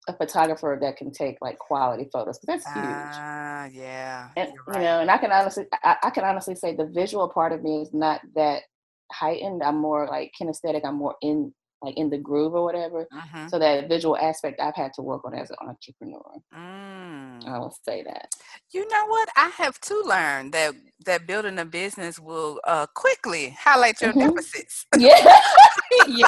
a 0.07 0.13
photographer 0.13 0.77
that 0.79 0.97
can 0.97 1.11
take 1.11 1.37
like 1.41 1.57
quality 1.57 2.07
photos 2.11 2.39
that's 2.45 2.65
huge. 2.65 2.75
Ah, 2.83 3.65
yeah. 3.71 4.29
and 4.35 4.53
you're 4.53 4.75
you 4.75 4.83
know, 4.83 4.99
and 4.99 5.09
I 5.09 5.17
can 5.17 5.31
honestly, 5.31 5.65
I, 5.83 5.97
I 6.03 6.09
can 6.11 6.23
honestly 6.23 6.55
say 6.55 6.75
the 6.75 6.85
visual 6.85 7.27
part 7.29 7.51
of 7.51 7.63
me 7.63 7.81
is 7.81 7.93
not 7.93 8.21
that 8.35 8.63
heightened. 9.11 9.63
I'm 9.63 9.77
more 9.77 10.07
like 10.07 10.31
kinesthetic. 10.39 10.81
I'm 10.85 10.95
more 10.95 11.15
in 11.21 11.53
like 11.81 11.97
in 11.97 12.09
the 12.09 12.17
groove 12.17 12.53
or 12.55 12.63
whatever. 12.63 13.07
Mhm. 13.13 13.49
So 13.49 13.59
that 13.59 13.87
visual 13.89 14.17
aspect 14.17 14.59
I've 14.59 14.75
had 14.75 14.93
to 14.93 15.01
work 15.01 15.23
on 15.25 15.33
as 15.35 15.49
an 15.51 15.57
entrepreneur. 15.61 16.33
Mm. 16.53 17.47
I 17.47 17.59
will 17.59 17.75
say 17.83 18.03
that. 18.03 18.29
You 18.71 18.87
know 18.87 19.05
what? 19.07 19.29
I 19.35 19.49
have 19.49 19.79
to 19.81 20.01
learn 20.05 20.51
that 20.51 20.73
that 21.05 21.27
building 21.27 21.59
a 21.59 21.65
business 21.65 22.19
will 22.19 22.59
uh, 22.65 22.87
quickly 22.95 23.49
highlight 23.59 24.01
your 24.01 24.13
Mhm. 24.13 24.29
deficits. 24.35 24.85
Yeah. 24.97 25.37
yeah. 26.07 26.27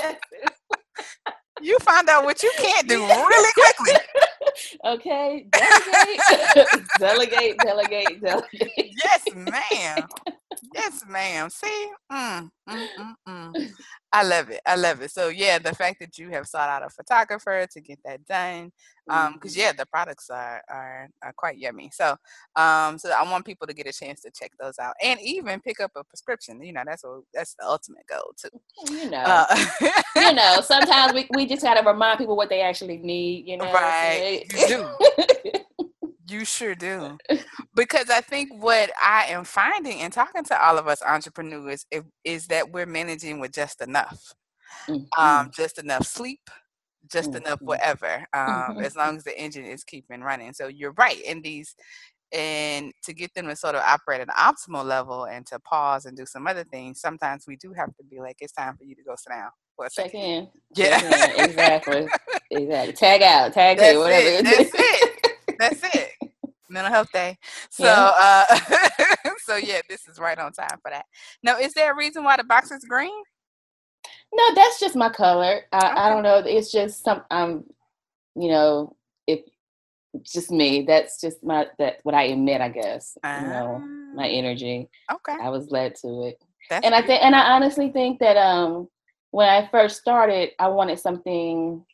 yes. 0.00 0.16
You 1.60 1.78
find 1.80 2.08
out 2.08 2.24
what 2.24 2.42
you 2.42 2.50
can't 2.58 2.88
do 2.88 3.04
really 3.06 3.52
quickly. 3.54 3.94
Okay. 4.84 5.46
Delegate. 5.52 6.84
delegate. 6.98 7.58
Delegate. 7.58 8.20
Delegate. 8.20 8.90
Yes, 9.04 9.22
ma'am. 9.34 10.06
Yes, 10.74 11.04
ma'am. 11.08 11.50
See, 11.50 11.88
mm, 12.10 12.50
mm, 12.68 12.88
mm, 12.98 13.14
mm. 13.28 13.72
I 14.12 14.22
love 14.22 14.50
it. 14.50 14.60
I 14.66 14.76
love 14.76 15.02
it. 15.02 15.10
So 15.10 15.28
yeah, 15.28 15.58
the 15.58 15.74
fact 15.74 15.98
that 16.00 16.18
you 16.18 16.30
have 16.30 16.46
sought 16.46 16.68
out 16.68 16.84
a 16.84 16.90
photographer 16.90 17.66
to 17.72 17.80
get 17.80 17.98
that 18.04 18.24
done, 18.26 18.72
um, 19.10 19.34
because 19.34 19.54
Mhm. 19.54 19.58
yeah, 19.58 19.72
the 19.72 19.86
products 19.86 20.30
are, 20.30 20.62
are 20.68 21.08
are 21.22 21.32
quite 21.36 21.58
yummy. 21.58 21.90
So, 21.92 22.16
um, 22.56 22.98
so 22.98 23.10
I 23.10 23.22
want 23.30 23.44
people 23.44 23.66
to 23.66 23.74
get 23.74 23.86
a 23.88 23.92
chance 23.92 24.20
to 24.22 24.30
check 24.30 24.52
those 24.60 24.78
out 24.78 24.94
and 25.02 25.18
even 25.20 25.60
pick 25.60 25.80
up 25.80 25.92
a 25.96 26.04
prescription. 26.04 26.62
You 26.62 26.72
know, 26.72 26.82
that's 26.86 27.02
what 27.04 27.22
that's 27.32 27.54
the 27.54 27.66
ultimate 27.66 28.06
goal 28.06 28.32
too. 28.40 28.50
You 28.94 29.10
know. 29.10 29.18
Uh, 29.24 29.46
you 30.16 30.32
know, 30.32 30.60
sometimes 30.64 31.12
we, 31.12 31.28
we 31.34 31.46
just 31.46 31.62
gotta 31.62 31.84
remind 31.88 32.18
people 32.18 32.36
what 32.36 32.48
they 32.48 32.60
actually 32.62 32.98
need, 32.98 33.46
you 33.48 33.56
know. 33.56 33.64
so 33.66 33.72
Right, 33.72 34.44
they- 34.48 34.68
you 34.68 34.86
You 36.26 36.44
sure 36.44 36.74
do. 36.74 37.18
Because 37.76 38.08
I 38.08 38.20
think 38.20 38.50
what 38.62 38.92
I 39.02 39.24
am 39.30 39.42
finding 39.44 39.98
in 39.98 40.12
talking 40.12 40.44
to 40.44 40.64
all 40.64 40.78
of 40.78 40.86
us 40.86 41.02
entrepreneurs 41.02 41.86
is, 41.90 42.02
is 42.22 42.46
that 42.46 42.70
we're 42.70 42.86
managing 42.86 43.40
with 43.40 43.50
just 43.52 43.80
enough. 43.80 44.32
Mhm. 44.88 45.06
Um, 45.18 45.50
just 45.52 45.78
enough 45.78 46.06
sleep, 46.06 46.48
just 47.10 47.34
enough 47.34 47.58
Mhm. 47.58 47.66
whatever. 47.66 48.26
Um, 48.32 48.76
Mhm. 48.76 48.84
as 48.84 48.94
long 48.94 49.16
as 49.16 49.24
the 49.24 49.36
engine 49.36 49.64
is 49.64 49.82
keeping 49.82 50.20
running. 50.20 50.52
So 50.52 50.68
you're 50.68 50.92
right. 50.92 51.20
In 51.22 51.42
these 51.42 51.74
and 52.32 52.92
to 53.04 53.12
get 53.12 53.34
them 53.34 53.46
to 53.48 53.56
sort 53.56 53.74
of 53.74 53.82
operate 53.82 54.20
at 54.20 54.28
an 54.28 54.34
optimal 54.36 54.84
level 54.84 55.24
and 55.24 55.44
to 55.48 55.58
pause 55.60 56.04
and 56.06 56.16
do 56.16 56.26
some 56.26 56.46
other 56.46 56.64
things, 56.64 57.00
sometimes 57.00 57.46
we 57.48 57.56
do 57.56 57.72
have 57.72 57.94
to 57.96 58.04
be 58.04 58.20
like, 58.20 58.36
it's 58.40 58.52
time 58.52 58.76
for 58.76 58.84
you 58.84 58.94
to 58.94 59.02
go 59.02 59.14
sit 59.16 59.30
down 59.30 59.50
for 59.76 59.86
a 59.86 59.90
Check 59.90 60.06
second. 60.12 60.20
in. 60.20 60.50
Yeah. 60.76 61.00
Check 61.00 61.38
in. 61.38 61.44
Exactly. 61.44 62.08
Exactly. 62.52 62.92
Tag 62.94 63.22
out. 63.22 63.52
Tag 63.52 63.78
That's 63.78 63.92
in. 63.94 63.98
Whatever. 63.98 64.28
it. 64.28 64.44
That's 64.44 64.70
it. 64.74 65.58
That's 65.58 65.80
it. 65.96 66.10
Mental 66.74 66.92
health 66.92 67.12
day. 67.12 67.38
So, 67.70 67.84
Yeah. 67.84 68.10
uh, 68.50 68.58
so 69.44 69.56
yeah, 69.56 69.80
this 69.88 70.06
is 70.08 70.18
right 70.18 70.38
on 70.38 70.52
time 70.52 70.78
for 70.82 70.90
that. 70.90 71.06
Now, 71.42 71.56
is 71.58 71.72
there 71.72 71.92
a 71.92 71.96
reason 71.96 72.24
why 72.24 72.36
the 72.36 72.44
box 72.44 72.70
is 72.70 72.84
green? 72.84 73.22
No, 74.34 74.54
that's 74.54 74.80
just 74.80 74.96
my 74.96 75.08
color. 75.08 75.60
I, 75.72 76.06
I 76.06 76.08
don't 76.10 76.22
know. 76.24 76.38
It's 76.44 76.72
just 76.72 77.04
some. 77.04 77.22
Um, 77.30 77.64
you 78.36 78.48
know, 78.48 78.96
if 79.26 79.40
just 80.24 80.50
me. 80.50 80.82
That's 80.82 81.20
just 81.20 81.42
my 81.44 81.66
that 81.78 82.00
what 82.02 82.14
I 82.14 82.24
emit. 82.24 82.60
I 82.60 82.68
guess. 82.68 83.16
You 83.24 83.48
know, 83.48 83.82
my 84.14 84.26
Ah, 84.26 84.32
energy. 84.32 84.88
okay. 85.12 85.36
I 85.40 85.48
was 85.50 85.70
led 85.70 85.94
to 85.96 86.24
it. 86.26 86.42
That's 86.70 86.84
and 86.84 86.94
I 86.94 87.02
think, 87.02 87.22
and 87.22 87.34
I 87.34 87.52
honestly 87.52 87.90
think 87.92 88.18
that 88.20 88.36
um, 88.36 88.88
when 89.30 89.48
I 89.48 89.68
first 89.70 90.00
started, 90.00 90.50
I 90.58 90.68
wanted 90.68 90.98
something 90.98 91.84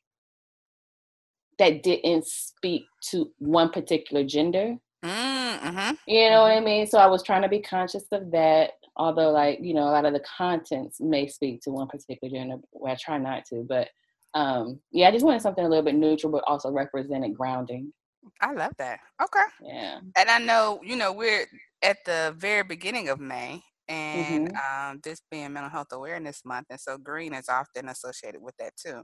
that 1.61 1.83
didn't 1.83 2.27
speak 2.27 2.87
to 3.11 3.31
one 3.39 3.71
particular 3.71 4.25
gender. 4.25 4.77
Mm-hmm. 5.05 5.95
You 6.07 6.31
know 6.31 6.43
what 6.43 6.53
I 6.53 6.61
mean? 6.61 6.87
So 6.87 6.99
I 6.99 7.07
was 7.07 7.23
trying 7.23 7.43
to 7.43 7.49
be 7.49 7.61
conscious 7.61 8.05
of 8.13 8.31
that. 8.33 8.73
Although, 8.97 9.31
like 9.31 9.61
you 9.63 9.73
know, 9.73 9.85
a 9.85 9.93
lot 9.93 10.05
of 10.05 10.13
the 10.13 10.25
contents 10.37 11.01
may 11.01 11.29
speak 11.29 11.63
to 11.63 11.71
one 11.71 11.87
particular 11.87 12.31
gender, 12.31 12.57
where 12.73 12.93
I 12.93 12.97
try 12.97 13.19
not 13.19 13.45
to. 13.47 13.65
But 13.67 13.89
um, 14.35 14.81
yeah, 14.91 15.09
I 15.09 15.13
just 15.13 15.25
wanted 15.25 15.43
something 15.43 15.65
a 15.65 15.69
little 15.69 15.85
bit 15.85 15.95
neutral, 15.95 16.33
but 16.33 16.45
also 16.47 16.71
represented 16.71 17.35
grounding. 17.35 17.93
I 18.41 18.53
love 18.53 18.73
that. 18.79 19.01
Okay. 19.23 19.45
Yeah. 19.63 20.01
And 20.17 20.29
I 20.29 20.39
know, 20.39 20.81
you 20.83 20.97
know, 20.97 21.13
we're 21.13 21.47
at 21.83 22.05
the 22.05 22.35
very 22.37 22.63
beginning 22.63 23.09
of 23.09 23.21
May, 23.21 23.63
and 23.91 24.49
Mm-hmm. 24.49 24.57
um, 24.93 25.01
this 25.05 25.23
being 25.31 25.53
Mental 25.53 25.71
Health 25.71 25.89
Awareness 25.93 26.43
Month, 26.47 26.69
and 26.71 26.81
so 26.81 26.99
green 26.99 27.35
is 27.35 27.51
often 27.51 27.91
associated 27.91 28.43
with 28.43 28.57
that 28.59 28.75
too. 28.77 29.03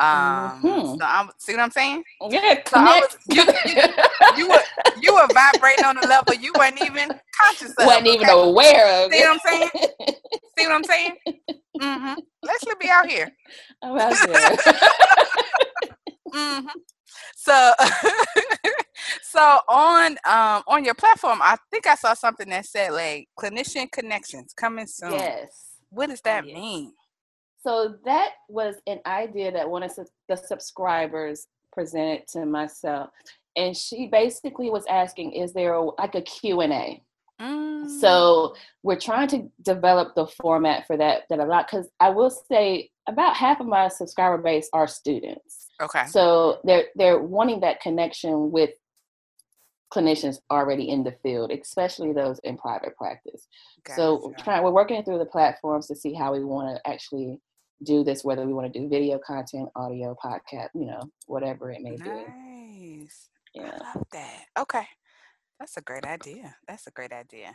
Um, 0.00 0.62
Mhm. 0.64 0.98
So 0.98 1.06
I'm 1.06 1.30
see 1.38 1.54
what 1.54 1.62
I'm 1.62 1.72
saying? 1.72 2.04
Yeah. 2.30 2.62
So 2.66 2.78
I 2.78 2.96
was, 2.96 3.18
you, 3.28 3.44
you, 3.66 3.76
you 4.36 4.50
were 4.50 4.64
you 4.94 5.14
were 5.14 5.28
vibrating 5.34 5.84
on 5.84 5.98
a 5.98 6.04
level 6.04 6.34
you 6.34 6.54
weren't 6.56 6.80
even 6.80 7.14
conscious 7.42 7.74
of. 7.78 7.86
wasn't 7.86 8.08
even 8.08 8.28
okay? 8.28 8.30
aware 8.30 9.06
of 9.06 9.12
See 9.12 9.20
what 9.20 9.30
I'm 9.34 9.40
saying? 9.40 9.70
See 10.58 10.66
what 10.66 10.74
I'm 10.74 10.84
saying? 10.84 11.16
Mm-hmm. 11.82 12.14
Leslie 12.44 12.74
be 12.80 12.88
out 12.90 13.08
here. 13.10 13.30
I'm 13.82 13.98
out 13.98 14.20
there. 14.22 14.56
hmm 16.34 16.66
So, 17.36 17.72
so 19.22 19.60
on 19.68 20.12
um 20.26 20.62
on 20.66 20.84
your 20.84 20.94
platform, 20.94 21.40
I 21.42 21.56
think 21.70 21.86
I 21.86 21.94
saw 21.94 22.14
something 22.14 22.48
that 22.50 22.66
said 22.66 22.90
like 22.92 23.28
clinician 23.38 23.90
connections 23.90 24.52
coming 24.54 24.86
soon. 24.86 25.12
yes. 25.12 25.70
What 25.90 26.08
does 26.10 26.20
that 26.22 26.46
Yes. 26.46 26.54
mean? 26.54 26.92
So 27.62 27.94
that 28.04 28.30
was 28.48 28.74
an 28.86 29.00
idea 29.06 29.50
that 29.52 29.68
one 29.70 29.82
of 29.82 29.92
the 30.28 30.36
subscribers 30.36 31.46
presented 31.72 32.26
to 32.28 32.44
myself, 32.46 33.10
and 33.56 33.76
she 33.76 34.06
basically 34.08 34.70
was 34.70 34.84
asking, 34.86 35.32
"Is 35.32 35.52
there 35.52 35.74
a, 35.74 35.82
like 35.98 36.14
a 36.14 36.22
Q 36.22 36.60
and 36.60 36.72
A?" 36.72 37.02
Mm, 37.40 37.88
So 38.00 38.54
we're 38.82 39.00
trying 39.00 39.28
to 39.28 39.50
develop 39.62 40.14
the 40.14 40.26
format 40.26 40.86
for 40.86 40.96
that. 40.96 41.22
That 41.30 41.40
a 41.40 41.44
lot 41.44 41.66
because 41.66 41.88
I 42.00 42.10
will 42.10 42.30
say 42.30 42.90
about 43.08 43.34
half 43.36 43.60
of 43.60 43.66
my 43.66 43.88
subscriber 43.88 44.38
base 44.38 44.68
are 44.72 44.86
students. 44.86 45.68
okay. 45.80 46.06
So 46.06 46.60
they're 46.64 46.86
they're 46.96 47.18
wanting 47.20 47.60
that 47.60 47.80
connection 47.80 48.50
with 48.52 48.70
clinicians 49.92 50.38
already 50.50 50.88
in 50.88 51.04
the 51.04 51.16
field, 51.22 51.50
especially 51.52 52.12
those 52.12 52.38
in 52.44 52.56
private 52.56 52.96
practice. 52.96 53.46
So 53.96 54.32
we're 54.46 54.62
we're 54.62 54.70
working 54.70 55.02
through 55.04 55.18
the 55.18 55.26
platforms 55.26 55.86
to 55.88 55.94
see 55.94 56.14
how 56.14 56.32
we 56.32 56.44
want 56.44 56.76
to 56.76 56.90
actually 56.90 57.38
do 57.82 58.02
this, 58.04 58.24
whether 58.24 58.46
we 58.46 58.52
want 58.54 58.72
to 58.72 58.78
do 58.78 58.88
video 58.88 59.18
content, 59.26 59.68
audio, 59.76 60.16
podcast, 60.24 60.68
you 60.74 60.86
know, 60.86 61.00
whatever 61.26 61.70
it 61.70 61.82
may 61.82 61.96
be. 61.96 62.10
Nice. 62.10 63.28
Yeah. 63.54 63.70
I 63.80 63.94
love 63.94 64.04
that. 64.12 64.44
Okay. 64.58 64.86
That's 65.60 65.76
a 65.76 65.82
great 65.82 66.04
idea. 66.04 66.56
That's 66.66 66.86
a 66.86 66.90
great 66.90 67.12
idea. 67.12 67.54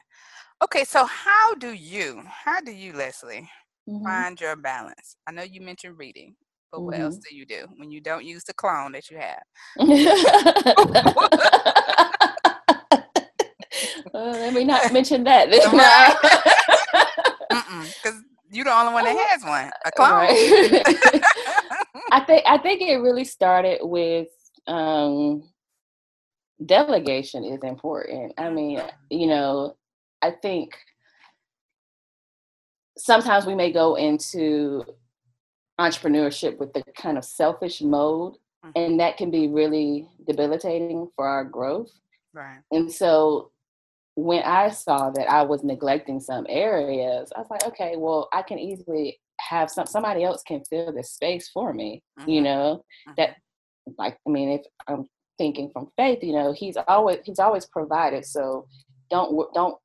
Okay, 0.63 0.83
so 0.83 1.05
how 1.05 1.55
do 1.55 1.73
you, 1.73 2.23
how 2.45 2.61
do 2.61 2.71
you, 2.71 2.93
Leslie, 2.93 3.49
Mhm. 3.89 4.03
find 4.03 4.39
your 4.39 4.55
balance? 4.55 5.17
I 5.27 5.31
know 5.31 5.43
you 5.43 5.61
mentioned 5.61 5.97
reading, 5.97 6.35
but 6.71 6.81
what 6.81 6.95
else 6.97 7.17
do 7.17 7.35
you 7.35 7.45
do 7.45 7.67
when 7.77 7.91
you 7.91 7.99
don't 8.01 8.23
use 8.25 8.43
the 8.45 8.53
clone 8.53 8.93
that 8.93 9.09
you 9.09 9.17
have? 9.17 9.43
Uh, 14.13 14.31
let 14.31 14.53
me 14.53 14.63
not 14.63 14.91
mention 14.93 15.23
that. 15.23 15.49
Because 15.49 15.73
you're 18.51 18.65
the 18.65 18.71
only 18.73 18.93
one 18.93 19.03
that 19.05 19.17
has 19.29 19.43
one, 19.43 19.69
a 19.85 19.91
clone. 19.91 20.11
Right. 20.11 21.21
I 22.11 22.21
think 22.25 22.43
I 22.47 22.57
think 22.57 22.81
it 22.81 22.97
really 22.97 23.23
started 23.25 23.79
with 23.81 24.27
um, 24.67 25.43
delegation 26.65 27.43
is 27.43 27.59
important. 27.63 28.33
I 28.37 28.49
mean, 28.49 28.81
you 29.09 29.27
know, 29.27 29.75
I 30.21 30.31
think 30.31 30.75
sometimes 32.97 33.45
we 33.45 33.55
may 33.55 33.71
go 33.71 33.95
into 33.95 34.83
entrepreneurship 35.79 36.57
with 36.57 36.73
the 36.73 36.83
kind 36.97 37.17
of 37.17 37.23
selfish 37.23 37.81
mode, 37.81 38.35
Mhm. 38.65 38.71
and 38.75 38.99
that 38.99 39.15
can 39.15 39.31
be 39.31 39.47
really 39.47 40.09
debilitating 40.27 41.09
for 41.15 41.25
our 41.27 41.45
growth. 41.45 41.91
right. 42.33 42.59
And 42.71 42.91
so 42.91 43.51
when 44.19 44.43
I 44.43 44.69
saw 44.69 45.09
that 45.11 45.29
I 45.29 45.43
was 45.43 45.63
neglecting 45.63 46.19
some 46.19 46.45
areas, 46.49 47.31
I 47.35 47.39
was 47.39 47.47
like, 47.49 47.65
okay, 47.67 47.95
well, 47.97 48.27
I 48.33 48.41
can 48.41 48.59
easily 48.59 49.19
have 49.39 49.71
some 49.71 49.85
somebody 49.85 50.23
else 50.23 50.43
can 50.43 50.61
fill 50.69 50.91
this 50.93 51.11
space 51.13 51.49
for 51.49 51.73
me, 51.73 52.03
you 52.27 52.41
Mhm, 52.41 52.43
know, 52.43 52.83
mhm. 53.07 53.15
that 53.17 53.37
like 53.97 54.17
I 54.27 54.29
mean, 54.29 54.49
if 54.49 54.61
I'm 54.87 55.07
thinking 55.37 55.69
from 55.71 55.87
faith, 55.97 56.19
you 56.23 56.33
know, 56.33 56.51
he's 56.51 56.77
always 56.87 57.19
he's 57.23 57.39
always 57.39 57.65
provided. 57.67 58.25
So 58.25 58.67
don't 59.09 59.53
don't 59.53 59.77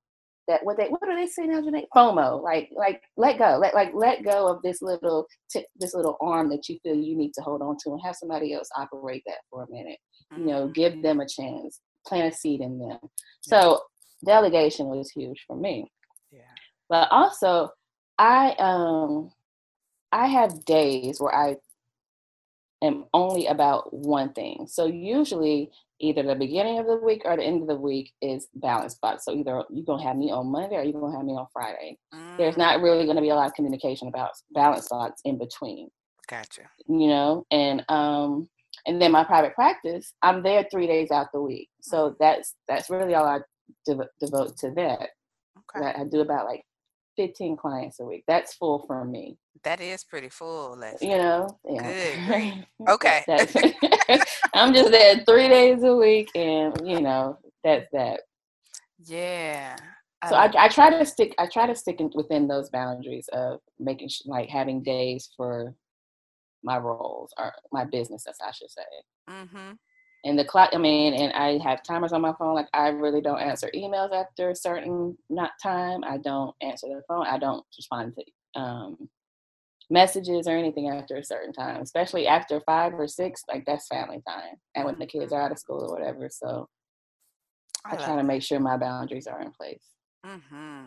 that 0.48 0.64
what 0.64 0.76
they 0.76 0.88
what 0.88 1.00
do 1.02 1.14
they 1.14 1.26
say 1.26 1.46
now, 1.46 1.60
Janae? 1.60 1.86
FOMO, 1.94 2.42
like 2.42 2.70
like 2.76 3.00
let 3.16 3.38
go, 3.38 3.58
let 3.60 3.74
like 3.74 3.92
let 3.94 4.24
go 4.24 4.48
of 4.48 4.62
this 4.62 4.82
little 4.82 5.26
t- 5.50 5.66
this 5.76 5.94
little 5.94 6.16
arm 6.20 6.50
that 6.50 6.68
you 6.68 6.78
feel 6.82 6.94
you 6.96 7.16
need 7.16 7.32
to 7.34 7.40
hold 7.42 7.62
on 7.62 7.76
to, 7.84 7.92
and 7.92 8.00
have 8.04 8.16
somebody 8.16 8.52
else 8.52 8.68
operate 8.76 9.22
that 9.26 9.38
for 9.50 9.62
a 9.62 9.70
minute. 9.70 9.98
You 10.36 10.46
know, 10.46 10.68
give 10.68 10.94
Mhm. 10.94 11.02
them 11.02 11.20
a 11.20 11.28
chance, 11.28 11.80
plant 12.06 12.34
a 12.34 12.36
seed 12.36 12.60
in 12.60 12.78
them. 12.78 12.98
So 13.42 13.80
delegation 14.24 14.86
was 14.86 15.10
huge 15.10 15.44
for 15.46 15.56
me 15.56 15.90
Yeah. 16.30 16.40
but 16.88 17.08
also 17.10 17.70
i 18.18 18.52
um 18.58 19.30
i 20.12 20.26
have 20.26 20.64
days 20.64 21.20
where 21.20 21.34
i 21.34 21.56
am 22.84 23.06
only 23.14 23.46
about 23.46 23.92
one 23.92 24.32
thing. 24.32 24.66
So 24.68 24.86
usually 24.86 25.70
either 26.00 26.22
the 26.22 26.34
beginning 26.34 26.78
of 26.78 26.86
the 26.86 26.96
week 26.96 27.22
or 27.24 27.36
the 27.36 27.42
end 27.42 27.62
of 27.62 27.68
the 27.68 27.76
week 27.76 28.12
is 28.20 28.48
Balance 28.54 28.94
Box. 28.96 29.24
So 29.24 29.32
either 29.32 29.64
you're 29.70 29.84
gonna 29.84 30.02
have 30.02 30.16
me 30.16 30.30
on 30.30 30.46
Monday 30.48 30.76
or 30.76 30.82
you're 30.82 31.00
gonna 31.00 31.16
have 31.16 31.24
me 31.24 31.32
on 31.32 31.46
Friday. 31.52 31.98
Mm. 32.14 32.36
There's 32.36 32.56
not 32.56 32.82
really 32.82 33.06
gonna 33.06 33.22
be 33.22 33.30
a 33.30 33.34
lot 33.34 33.46
of 33.46 33.54
communication 33.54 34.08
about 34.08 34.30
Balance 34.52 34.88
Box 34.88 35.20
in 35.24 35.38
between. 35.38 35.88
Gotcha. 36.28 36.62
You 36.88 37.08
know, 37.08 37.46
and 37.50 37.84
um 37.88 38.48
and 38.86 39.00
then 39.00 39.12
my 39.12 39.24
private 39.24 39.54
practice, 39.54 40.12
I'm 40.20 40.42
there 40.42 40.66
three 40.70 40.86
days 40.86 41.10
out 41.10 41.28
the 41.32 41.40
week. 41.40 41.68
So 41.80 42.10
mm. 42.10 42.14
that's 42.20 42.54
that's 42.68 42.90
really 42.90 43.14
all 43.14 43.26
I 43.26 43.38
dev- 43.86 44.08
devote 44.20 44.56
to 44.58 44.70
that. 44.72 45.10
Okay. 45.76 45.92
I 46.00 46.04
do 46.04 46.20
about 46.20 46.46
like 46.46 46.64
15 47.16 47.56
clients 47.56 48.00
a 48.00 48.04
week. 48.04 48.24
That's 48.26 48.54
full 48.54 48.84
for 48.86 49.04
me. 49.04 49.38
That 49.62 49.80
is 49.80 50.04
pretty 50.04 50.28
full. 50.28 50.76
Leslie. 50.76 51.10
You 51.10 51.18
know, 51.18 51.58
yeah. 51.68 52.26
Good. 52.28 52.66
okay. 52.88 53.22
I'm 54.54 54.74
just 54.74 54.90
there 54.90 55.22
three 55.26 55.48
days 55.48 55.82
a 55.82 55.94
week, 55.94 56.30
and 56.34 56.74
you 56.86 57.00
know, 57.00 57.38
that's 57.62 57.86
that. 57.92 58.20
Yeah. 59.04 59.76
So 60.28 60.36
I, 60.36 60.50
I, 60.56 60.68
try 60.68 60.88
to 60.88 61.04
stick. 61.04 61.34
I 61.38 61.46
try 61.46 61.66
to 61.66 61.74
stick 61.74 62.00
in, 62.00 62.10
within 62.14 62.48
those 62.48 62.70
boundaries 62.70 63.28
of 63.34 63.60
making 63.78 64.08
like 64.24 64.48
having 64.48 64.82
days 64.82 65.30
for 65.36 65.74
my 66.62 66.78
roles 66.78 67.30
or 67.38 67.52
my 67.72 67.84
business, 67.84 68.24
as 68.26 68.36
I 68.42 68.50
should 68.52 68.70
say. 68.70 68.82
Mm-hmm 69.28 69.72
and 70.24 70.38
the 70.38 70.44
clock 70.44 70.70
i 70.72 70.78
mean 70.78 71.14
and 71.14 71.32
i 71.34 71.58
have 71.62 71.82
timers 71.82 72.12
on 72.12 72.20
my 72.20 72.32
phone 72.38 72.54
like 72.54 72.68
i 72.72 72.88
really 72.88 73.20
don't 73.20 73.40
answer 73.40 73.70
emails 73.74 74.12
after 74.12 74.50
a 74.50 74.56
certain 74.56 75.16
not 75.30 75.50
time. 75.62 76.02
I 76.04 76.18
don't 76.18 76.54
answer 76.62 76.88
the 76.88 77.02
phone. 77.08 77.26
I 77.26 77.38
don't 77.38 77.64
respond 77.76 78.14
to 78.16 78.60
um, 78.60 79.08
messages 79.90 80.48
or 80.48 80.56
anything 80.56 80.88
after 80.88 81.16
a 81.16 81.24
certain 81.24 81.52
time 81.52 81.82
especially 81.82 82.26
after 82.26 82.60
five 82.64 82.94
or 82.94 83.06
six 83.06 83.42
like 83.48 83.64
that's 83.66 83.86
family 83.86 84.22
time 84.26 84.54
and 84.74 84.86
when 84.86 84.98
the 84.98 85.06
kids 85.06 85.32
are 85.32 85.42
out 85.42 85.52
of 85.52 85.58
school 85.58 85.84
or 85.84 85.94
whatever. 85.94 86.28
So 86.30 86.68
i, 87.84 87.92
I 87.92 87.96
try 87.96 88.16
to 88.16 88.22
make 88.22 88.42
sure 88.42 88.58
my 88.58 88.78
boundaries 88.78 89.26
are 89.26 89.42
in 89.42 89.50
place. 89.50 89.84
Mm-hmm. 90.24 90.86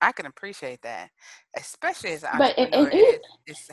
I 0.00 0.12
can 0.12 0.26
appreciate 0.26 0.82
that, 0.82 1.10
especially 1.56 2.12
as 2.12 2.24
an 2.24 2.30
but 2.36 2.58
and, 2.58 2.74
and, 2.74 2.92
even, 2.92 3.14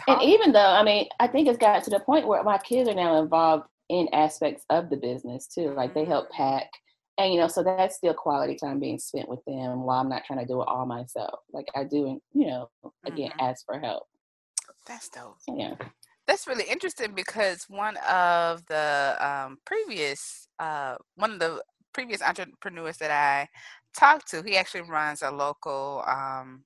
and 0.07 0.21
even 0.21 0.51
though 0.53 0.59
I 0.59 0.83
mean, 0.83 1.07
I 1.19 1.27
think 1.27 1.47
it's 1.47 1.57
got 1.57 1.83
to 1.83 1.89
the 1.89 1.99
point 1.99 2.27
where 2.27 2.43
my 2.43 2.57
kids 2.57 2.87
are 2.87 2.93
now 2.93 3.21
involved 3.21 3.65
in 3.91 4.07
aspects 4.13 4.63
of 4.69 4.89
the 4.89 4.95
business 4.95 5.47
too. 5.47 5.73
Like 5.75 5.93
they 5.93 6.05
help 6.05 6.31
mm-hmm. 6.31 6.41
pack. 6.41 6.69
And 7.17 7.33
you 7.33 7.39
know, 7.39 7.49
so 7.49 7.61
that's 7.61 7.97
still 7.97 8.13
quality 8.13 8.55
time 8.55 8.79
being 8.79 8.97
spent 8.97 9.27
with 9.27 9.43
them 9.45 9.83
while 9.83 9.99
I'm 9.99 10.09
not 10.09 10.23
trying 10.25 10.39
to 10.39 10.45
do 10.45 10.61
it 10.61 10.67
all 10.67 10.85
myself. 10.85 11.41
Like 11.51 11.67
I 11.75 11.83
do, 11.83 12.07
and 12.07 12.21
you 12.33 12.47
know, 12.47 12.69
again, 13.05 13.29
mm-hmm. 13.31 13.45
ask 13.45 13.65
for 13.65 13.77
help. 13.77 14.07
That's 14.87 15.09
dope. 15.09 15.37
Yeah. 15.47 15.75
That's 16.25 16.47
really 16.47 16.63
interesting 16.69 17.13
because 17.13 17.65
one 17.67 17.97
of 18.09 18.65
the 18.67 19.17
um, 19.19 19.57
previous, 19.65 20.47
uh, 20.59 20.95
one 21.15 21.33
of 21.33 21.39
the 21.39 21.61
previous 21.93 22.21
entrepreneurs 22.21 22.97
that 22.97 23.11
I 23.11 23.49
talked 23.99 24.29
to, 24.31 24.41
he 24.41 24.55
actually 24.55 24.81
runs 24.81 25.21
a 25.21 25.31
local, 25.31 26.03
um, 26.07 26.63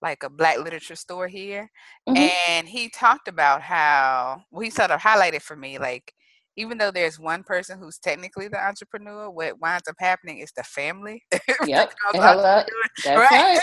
like 0.00 0.22
a 0.22 0.30
black 0.30 0.58
literature 0.58 0.94
store 0.94 1.26
here. 1.26 1.68
Mm-hmm. 2.08 2.28
And 2.48 2.68
he 2.68 2.88
talked 2.88 3.26
about 3.28 3.62
how, 3.62 4.42
well, 4.52 4.62
he 4.62 4.70
sort 4.70 4.92
of 4.92 5.00
highlighted 5.00 5.42
for 5.42 5.56
me, 5.56 5.78
like, 5.78 6.14
even 6.56 6.78
though 6.78 6.90
there's 6.90 7.18
one 7.18 7.42
person 7.42 7.78
who's 7.78 7.98
technically 7.98 8.48
the 8.48 8.62
entrepreneur, 8.62 9.30
what 9.30 9.60
winds 9.60 9.88
up 9.88 9.96
happening 9.98 10.38
is 10.38 10.52
the 10.52 10.62
family. 10.62 11.22
Yep. 11.66 11.92
That's 12.12 13.06
right. 13.06 13.30
right. 13.30 13.60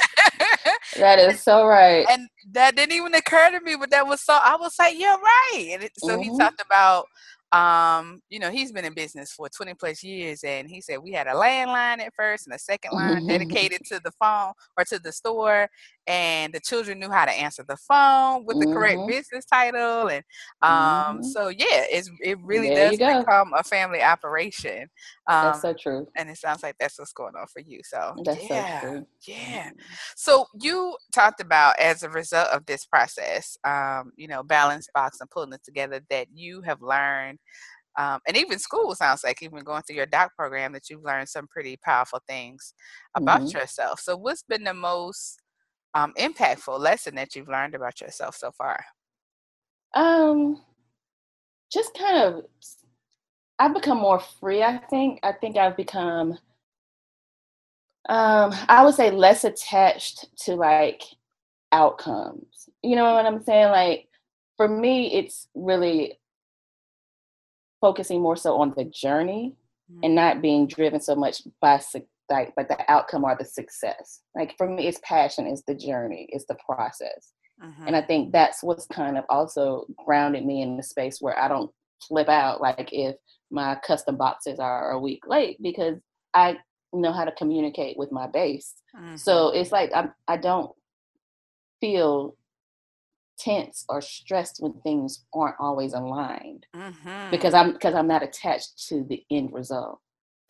that 0.98 1.20
is 1.20 1.42
so 1.42 1.66
right. 1.66 2.06
And 2.10 2.30
that 2.52 2.76
didn't 2.76 2.96
even 2.96 3.14
occur 3.14 3.52
to 3.52 3.62
me, 3.62 3.76
but 3.76 3.92
that 3.92 4.08
was 4.08 4.22
so, 4.22 4.34
I 4.34 4.56
was 4.56 4.76
like, 4.80 4.98
you're 4.98 5.10
right. 5.10 5.70
And 5.74 5.84
it, 5.84 5.92
so 5.98 6.10
mm-hmm. 6.10 6.32
he 6.32 6.38
talked 6.38 6.62
about 6.66 7.06
um, 7.52 8.22
you 8.30 8.38
know, 8.38 8.52
he's 8.52 8.72
been 8.72 8.86
in 8.86 8.94
business 8.94 9.32
for 9.32 9.50
20 9.50 9.74
plus 9.74 10.04
years, 10.04 10.44
and 10.44 10.70
he 10.70 10.82
said 10.82 11.00
we 11.02 11.12
had 11.12 11.26
a 11.26 11.34
landline 11.34 12.00
at 12.00 12.14
first 12.14 12.46
and 12.46 12.56
a 12.56 12.60
second 12.60 12.92
line 12.94 13.26
dedicated 13.26 13.82
to 13.86 14.00
the 14.04 14.12
phone 14.12 14.54
or 14.78 14.86
to 14.86 15.00
the 15.00 15.12
store, 15.12 15.68
and 16.10 16.52
the 16.52 16.60
children 16.60 17.00
knew 17.00 17.12
how 17.12 17.24
to 17.24 17.32
answer 17.32 17.64
the 17.68 17.78
phone 17.78 18.44
with 18.44 18.60
the 18.60 18.66
mm-hmm. 18.66 18.74
correct 18.74 19.00
business 19.08 19.46
title, 19.46 20.08
and 20.08 20.24
um, 20.64 20.72
mm-hmm. 20.72 21.22
so 21.22 21.50
yeah, 21.50 21.86
it's 21.92 22.10
it 22.20 22.40
really 22.42 22.70
there 22.70 22.90
does 22.90 22.98
become 22.98 23.54
a 23.56 23.64
family 23.64 24.02
operation. 24.02 24.90
Um, 25.28 25.46
that's 25.46 25.62
so 25.62 25.74
true, 25.74 26.08
and 26.18 26.28
it 26.28 26.38
sounds 26.38 26.64
like 26.64 26.76
that's 26.80 26.98
what's 26.98 27.14
going 27.14 27.36
on 27.40 27.46
for 27.54 27.62
you. 27.62 27.82
So 27.84 28.16
that's 28.26 28.50
yeah, 28.50 28.82
so 28.82 28.88
true. 28.88 29.06
Yeah. 29.28 29.68
Mm-hmm. 29.68 29.80
So 30.16 30.48
you 30.60 30.98
talked 31.14 31.42
about 31.42 31.80
as 31.80 32.02
a 32.02 32.10
result 32.10 32.50
of 32.50 32.66
this 32.66 32.86
process, 32.86 33.56
um, 33.64 34.12
you 34.18 34.28
know, 34.28 34.42
balance 34.42 34.88
box 34.94 35.22
and 35.22 35.30
pulling 35.30 35.54
it 35.54 35.64
together 35.64 36.02
that 36.10 36.28
you 36.34 36.64
have 36.64 36.82
learned 36.82 37.38
um, 37.98 38.20
and 38.28 38.38
even 38.38 38.60
school 38.60 38.96
sounds 38.96 39.24
like 39.24 39.42
even 39.42 39.64
going 39.64 39.82
through 39.82 39.98
your 39.98 40.06
doc 40.06 40.32
program 40.36 40.72
that 40.74 40.90
you've 40.90 41.04
learned 41.04 41.28
some 41.28 41.48
pretty 41.48 41.78
powerful 41.84 42.22
things 42.28 42.74
about 43.16 43.42
mm-hmm. 43.42 43.58
yourself 43.58 44.00
so 44.00 44.16
what's 44.16 44.44
been 44.44 44.64
the 44.64 44.74
most 44.74 45.42
um, 45.94 46.14
impactful 46.18 46.80
lesson 46.80 47.16
that 47.16 47.36
you've 47.36 47.48
learned 47.48 47.76
about 47.76 48.02
yourself 48.02 48.36
so 48.36 48.52
far? 48.52 48.84
Um 49.96 50.62
just 51.72 51.94
kind 51.98 52.18
of 52.18 52.44
i've 53.60 53.74
become 53.74 53.98
more 53.98 54.20
free 54.20 54.64
i 54.64 54.78
think. 54.90 55.20
I 55.24 55.32
think 55.34 55.58
i've 55.58 55.78
become 55.78 56.38
um 58.08 58.54
i 58.68 58.84
would 58.84 58.96
say 58.96 59.12
less 59.12 59.44
attached 59.44 60.26
to 60.46 60.56
like 60.56 61.04
outcomes. 61.72 62.70
You 62.82 62.96
know 62.96 63.14
what 63.14 63.26
i'm 63.26 63.44
saying? 63.44 63.70
Like 63.70 64.08
for 64.58 64.68
me 64.68 65.14
it's 65.14 65.48
really 65.54 66.20
focusing 67.82 68.22
more 68.22 68.36
so 68.36 68.60
on 68.60 68.74
the 68.76 68.86
journey 68.86 69.56
mm-hmm. 69.92 70.04
and 70.04 70.16
not 70.16 70.42
being 70.42 70.68
driven 70.68 71.00
so 71.00 71.16
much 71.16 71.44
by 71.62 71.80
like 72.30 72.54
like 72.58 72.68
the 72.68 72.92
outcome 72.92 73.24
or 73.24 73.36
the 73.38 73.46
success. 73.46 74.22
Like 74.36 74.56
for 74.58 74.68
me, 74.70 74.88
it's 74.88 75.00
passion, 75.04 75.48
is 75.48 75.64
the 75.68 75.76
journey, 75.76 76.28
it's 76.30 76.46
the 76.46 76.58
process. 76.66 77.34
Mm-hmm. 77.64 77.88
And 77.88 77.96
I 77.96 78.02
think 78.02 78.32
that's 78.32 78.64
what's 78.64 78.88
kind 78.88 79.18
of 79.18 79.26
also 79.30 79.86
grounded 80.06 80.46
me 80.46 80.62
in 80.62 80.78
the 80.78 80.84
space 80.84 81.18
where 81.20 81.38
I 81.38 81.48
don't 81.48 81.72
flip 82.08 82.30
out 82.30 82.62
like 82.62 82.90
if 82.94 83.16
my 83.52 83.78
custom 83.86 84.16
boxes 84.16 84.60
are 84.60 84.92
a 84.92 85.00
week 85.00 85.24
late 85.28 85.58
because 85.62 85.98
I 86.34 86.58
know 86.94 87.12
how 87.12 87.26
to 87.26 87.32
communicate 87.34 87.98
with 87.98 88.12
my 88.12 88.28
base. 88.28 88.76
Mm-hmm. 88.96 89.18
So 89.18 89.50
it's 89.50 89.72
like 89.72 89.92
I 89.94 90.10
I 90.28 90.38
don't 90.38 90.72
feel 91.82 92.36
tense 93.40 93.86
or 93.90 94.02
stressed 94.02 94.58
when 94.60 94.74
things 94.82 95.26
aren't 95.34 95.56
always 95.60 95.94
aligned 95.94 96.66
mm-hmm. 96.76 97.32
because 97.32 97.54
i'm 97.54 97.72
because 97.72 97.96
i'm 97.96 98.08
not 98.08 98.22
attached 98.22 98.88
to 98.90 99.06
the 99.06 99.24
end 99.32 99.52
result 99.54 100.00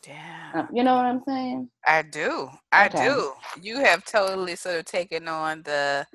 yeah 0.07 0.51
um, 0.53 0.67
you 0.73 0.83
know 0.83 0.95
what 0.95 1.05
i'm 1.05 1.21
saying 1.27 1.69
i 1.85 2.01
do 2.01 2.49
i 2.71 2.88
okay. 2.88 3.07
do 3.07 3.31
you 3.62 3.79
have 3.79 4.03
totally 4.05 4.55
sort 4.55 4.79
of 4.79 4.85
taken 4.85 5.27
on 5.27 5.62
the 5.63 6.05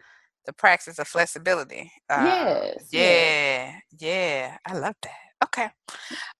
the 0.47 0.53
practice 0.53 0.99
of 0.99 1.07
flexibility 1.07 1.90
uh, 2.11 2.23
yes 2.25 2.88
yeah 2.90 3.01
yes. 3.01 3.83
yeah 3.99 4.57
i 4.66 4.75
love 4.75 4.94
that 5.03 5.12
okay 5.44 5.68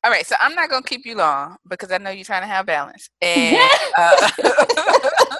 all 0.03 0.11
right 0.11 0.27
so 0.27 0.35
i'm 0.41 0.55
not 0.55 0.71
gonna 0.71 0.83
keep 0.83 1.05
you 1.05 1.17
long 1.17 1.57
because 1.69 1.93
i 1.93 1.99
know 1.99 2.11
you're 2.11 2.25
trying 2.25 2.43
to 2.43 2.49
have 2.49 2.67
balance 2.67 3.11
and 3.21 3.71
uh, 3.99 4.31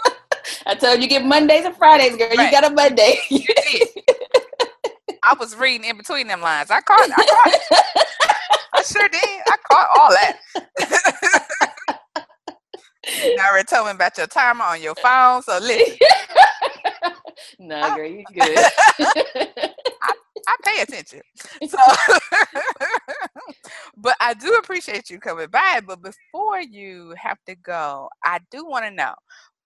I 0.67 0.75
told 0.75 1.03
you 1.03 1.09
get 1.09 1.25
Mondays 1.25 1.65
and 1.65 1.77
Fridays, 1.77 2.17
girl. 2.17 2.29
Right. 2.37 2.47
You 2.47 2.51
got 2.51 2.65
a 2.65 2.71
Monday. 2.71 3.19
I 5.23 5.35
was 5.39 5.57
reading 5.57 5.89
in 5.89 5.97
between 5.97 6.27
them 6.27 6.41
lines. 6.41 6.71
I 6.71 6.81
caught. 6.81 7.09
I 7.11 7.25
caught. 7.25 7.85
I 8.75 8.83
sure 8.83 9.09
did. 9.09 9.21
I 9.23 9.57
caught 9.71 9.89
all 9.99 10.11
that. 10.11 10.39
you 13.23 13.39
already 13.39 13.65
told 13.65 13.87
me 13.87 13.93
about 13.93 14.19
your 14.19 14.27
timer 14.27 14.65
on 14.65 14.83
your 14.83 14.95
phone, 14.97 15.43
so 15.43 15.59
listen. 15.59 15.97
no, 17.59 17.81
nah, 17.89 17.97
girl, 17.97 18.09
you 18.09 18.25
good. 18.33 18.59
I, 18.59 20.13
I 20.49 20.57
pay 20.65 20.83
attention. 20.83 21.21
So, 21.69 21.79
but 23.97 24.17
I 24.21 24.35
do 24.35 24.55
appreciate 24.55 25.11
you 25.11 25.19
coming 25.19 25.49
by. 25.49 25.81
But 25.87 26.03
before 26.03 26.61
you 26.61 27.15
have 27.17 27.39
to 27.47 27.55
go, 27.55 28.09
I 28.23 28.41
do 28.51 28.67
want 28.67 28.85
to 28.85 28.91
know 28.91 29.15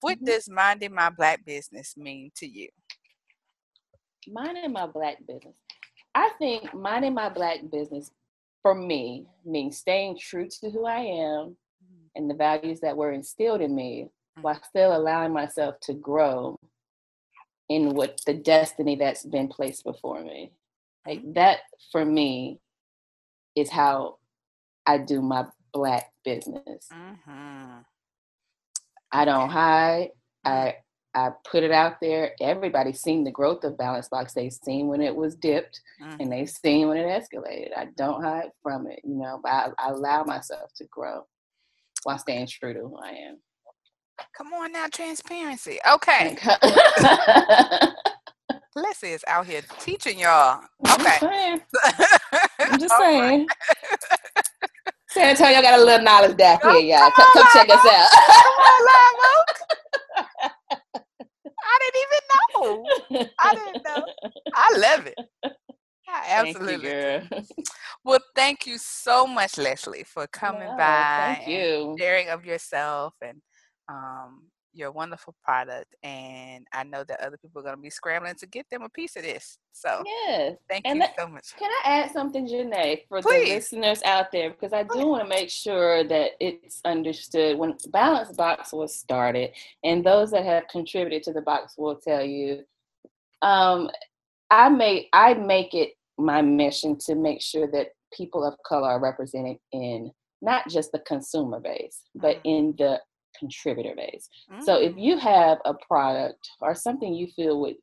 what 0.01 0.17
mm-hmm. 0.17 0.27
does 0.27 0.49
minding 0.49 0.95
my 0.95 1.11
black 1.11 1.45
business 1.45 1.97
mean 1.97 2.31
to 2.37 2.47
you? 2.47 2.69
minding 4.33 4.73
my 4.73 4.87
black 4.87 5.19
business. 5.27 5.57
I 6.15 6.31
think 6.39 6.73
minding 6.75 7.15
my 7.15 7.29
black 7.29 7.59
business 7.71 8.11
for 8.63 8.75
me 8.75 9.27
means 9.45 9.79
staying 9.79 10.19
true 10.19 10.49
to 10.61 10.71
who 10.71 10.87
I 10.87 11.01
am 11.01 11.57
and 12.19 12.29
the 12.29 12.35
values 12.35 12.81
that 12.81 12.97
were 12.97 13.13
instilled 13.13 13.63
in 13.63 13.75
me 13.75 14.09
while 14.43 14.61
still 14.69 14.95
allowing 14.97 15.33
myself 15.33 15.77
to 15.83 15.95
grow 15.95 16.59
in 17.69 17.95
what 17.95 18.21
the 18.27 18.35
destiny 18.35 18.97
that's 18.97 19.25
been 19.25 19.49
placed 19.49 19.85
before 19.85 20.23
me. 20.23 20.53
Like 21.07 21.23
that 21.35 21.61
for 21.93 22.05
me 22.05 22.61
is 23.57 23.71
how 23.71 24.19
I 24.87 24.99
do 24.99 25.23
my 25.23 25.47
black 25.73 26.13
business. 26.25 26.89
Mm-hmm. 26.93 27.79
I 29.13 29.25
don't 29.25 29.51
hide. 29.51 30.11
I 30.45 30.77
I 31.15 31.31
put 31.51 31.63
it 31.65 31.73
out 31.73 32.01
there. 32.01 32.33
Everybody's 32.41 33.01
seen 33.01 33.25
the 33.25 33.31
growth 33.31 33.65
of 33.65 33.79
Balance 33.79 34.09
Box. 34.09 34.35
They've 34.35 34.53
seen 34.53 34.89
when 34.89 35.01
it 35.01 35.15
was 35.17 35.35
dipped 35.35 35.81
Mm. 36.03 36.17
and 36.21 36.33
they've 36.33 36.49
seen 36.51 36.89
when 36.89 36.99
it 36.99 37.07
escalated. 37.07 37.77
I 37.77 37.87
don't 37.97 38.23
hide 38.23 38.51
from 38.63 38.87
it, 38.87 39.01
you 39.05 39.17
know, 39.17 39.41
but 39.43 39.51
I, 39.51 39.71
I 39.79 39.89
allow 39.91 40.23
myself 40.25 40.71
to 40.77 40.85
grow 40.85 41.27
while 42.09 42.19
staying 42.19 42.47
true 42.47 42.73
to 42.73 42.81
who 42.81 42.97
I 42.97 43.11
am. 43.11 43.39
Come 44.35 44.55
on 44.55 44.73
now, 44.73 44.87
transparency. 44.91 45.79
Okay. 45.93 46.39
Leslie 48.75 49.11
is 49.13 49.23
out 49.29 49.47
here 49.47 49.61
teaching 49.79 50.19
y'all. 50.19 50.63
Okay. 50.91 51.59
I'm 52.61 52.81
just 52.81 52.97
saying. 52.97 53.47
San 55.11 55.29
Antonio 55.29 55.61
got 55.61 55.79
a 55.79 55.85
little 55.85 56.03
knowledge 56.03 56.39
back 56.39 56.63
here, 56.63 56.73
y'all. 56.79 57.11
come 57.11 57.27
Come, 57.35 57.47
check 57.53 57.69
us 57.69 57.87
out. 57.87 58.09
Come 58.27 58.57
on, 58.65 58.81
Live 58.89 59.19
Oak. 59.35 59.51
I 61.63 61.79
didn't 61.83 62.01
even 62.07 62.23
know. 62.55 63.35
I 63.39 63.55
didn't 63.55 63.85
know. 63.85 64.01
I 64.55 64.79
love 64.79 65.07
it. 65.07 65.19
I 66.09 66.25
absolutely. 66.29 66.89
you, 66.89 67.38
thank 68.39 68.67
you 68.67 68.79
so 68.79 69.27
much, 69.27 69.59
Leslie, 69.59 70.05
for 70.05 70.27
coming 70.29 70.69
No, 70.71 70.77
by 70.77 71.07
Thank 71.17 71.49
and 71.49 71.53
you. 71.53 71.97
sharing 71.99 72.29
of 72.29 72.45
yourself 72.45 73.15
and 73.21 73.41
um, 73.89 74.45
your 74.73 74.93
wonderful 74.93 75.35
product. 75.43 75.95
And 76.05 76.65
I 76.73 76.85
know 76.85 77.03
that 77.05 77.21
other 77.21 77.37
people 77.37 77.61
are 77.61 77.65
going 77.65 77.77
to 77.77 77.83
be 77.83 77.91
scrambling 77.91 78.37
to 78.37 78.47
get 78.47 78.67
them 78.71 78.83
a 78.83 78.89
piece 78.89 79.17
of 79.17 79.23
this. 79.23 79.59
So 79.73 80.05
Yes. 80.07 80.57
thank 80.69 80.87
And 80.87 80.97
you 80.99 81.01
let- 81.01 81.17
so 81.19 81.27
much. 81.27 81.57
Can 81.57 81.71
I 81.85 81.89
add 81.91 82.13
something, 82.13 82.47
Janae, 82.47 83.09
for 83.09 83.21
Please. 83.23 83.49
the 83.49 83.55
listeners 83.55 84.03
out 84.05 84.31
there? 84.31 84.51
Because 84.51 84.73
I 84.73 84.85
do 84.85 85.07
want 85.09 85.25
to 85.25 85.29
make 85.29 85.51
sure 85.51 86.05
that 86.05 86.33
it's 86.39 86.81
understood. 86.85 87.59
When 87.59 87.75
Balance 87.89 88.37
Box 88.37 88.73
was 88.73 88.95
started, 88.95 89.51
and 89.83 90.05
those 90.05 90.31
that 90.31 90.45
have 90.45 90.69
contributed 90.69 91.25
to 91.25 91.33
the 91.33 91.43
box 91.43 91.75
will 91.77 91.97
tell 91.97 92.23
you, 92.25 92.63
um, 93.43 93.91
I 94.51 94.69
make 94.69 95.09
I 95.13 95.35
make 95.35 95.75
it 95.75 95.95
my 96.17 96.41
mission 96.43 96.97
to 96.99 97.15
make 97.15 97.41
sure 97.41 97.67
that 97.69 97.89
people 98.13 98.45
of 98.45 98.55
color 98.67 98.89
are 98.89 99.01
represented 99.01 99.59
in 99.73 100.11
not 100.41 100.69
just 100.69 100.93
the 100.93 101.01
consumer 101.01 101.61
base, 101.61 102.03
but 102.15 102.37
Mhm. 102.37 102.41
in 102.45 102.75
the 102.79 103.01
contributor 103.39 103.95
base. 103.95 104.29
So 104.61 104.77
if 104.81 104.95
Mm, 104.95 105.03
you 105.03 105.19
have 105.19 105.61
a 105.65 105.75
product 105.75 106.49
or 106.61 106.75
something 106.75 107.13
you 107.15 107.27
feel 107.29 107.61
would 107.61 107.77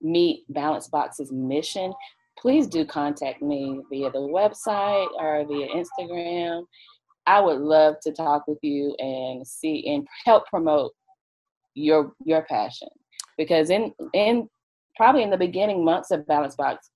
meet 0.00 0.44
Balance 0.48 0.88
Box's 0.88 1.32
mission, 1.32 1.92
please 2.38 2.66
do 2.66 2.84
contact 2.84 3.40
me 3.42 3.80
via 3.90 4.10
the 4.10 4.18
website 4.20 5.08
or 5.18 5.44
via 5.44 5.68
Instagram. 5.68 6.66
I 7.26 7.40
would 7.40 7.60
love 7.60 7.98
to 8.00 8.12
talk 8.12 8.46
with 8.46 8.62
you 8.62 8.94
and 8.96 9.46
see 9.46 9.86
and 9.88 10.06
help 10.24 10.46
promote 10.46 10.92
your 11.74 12.14
your 12.24 12.42
passion. 12.42 12.88
Because 13.36 13.70
in 13.70 13.94
in 14.12 14.48
probably 14.96 15.22
in 15.22 15.30
the 15.30 15.36
beginning 15.36 15.84
months 15.84 16.10
of 16.10 16.26
Balance 16.26 16.56
Box, 16.56 16.90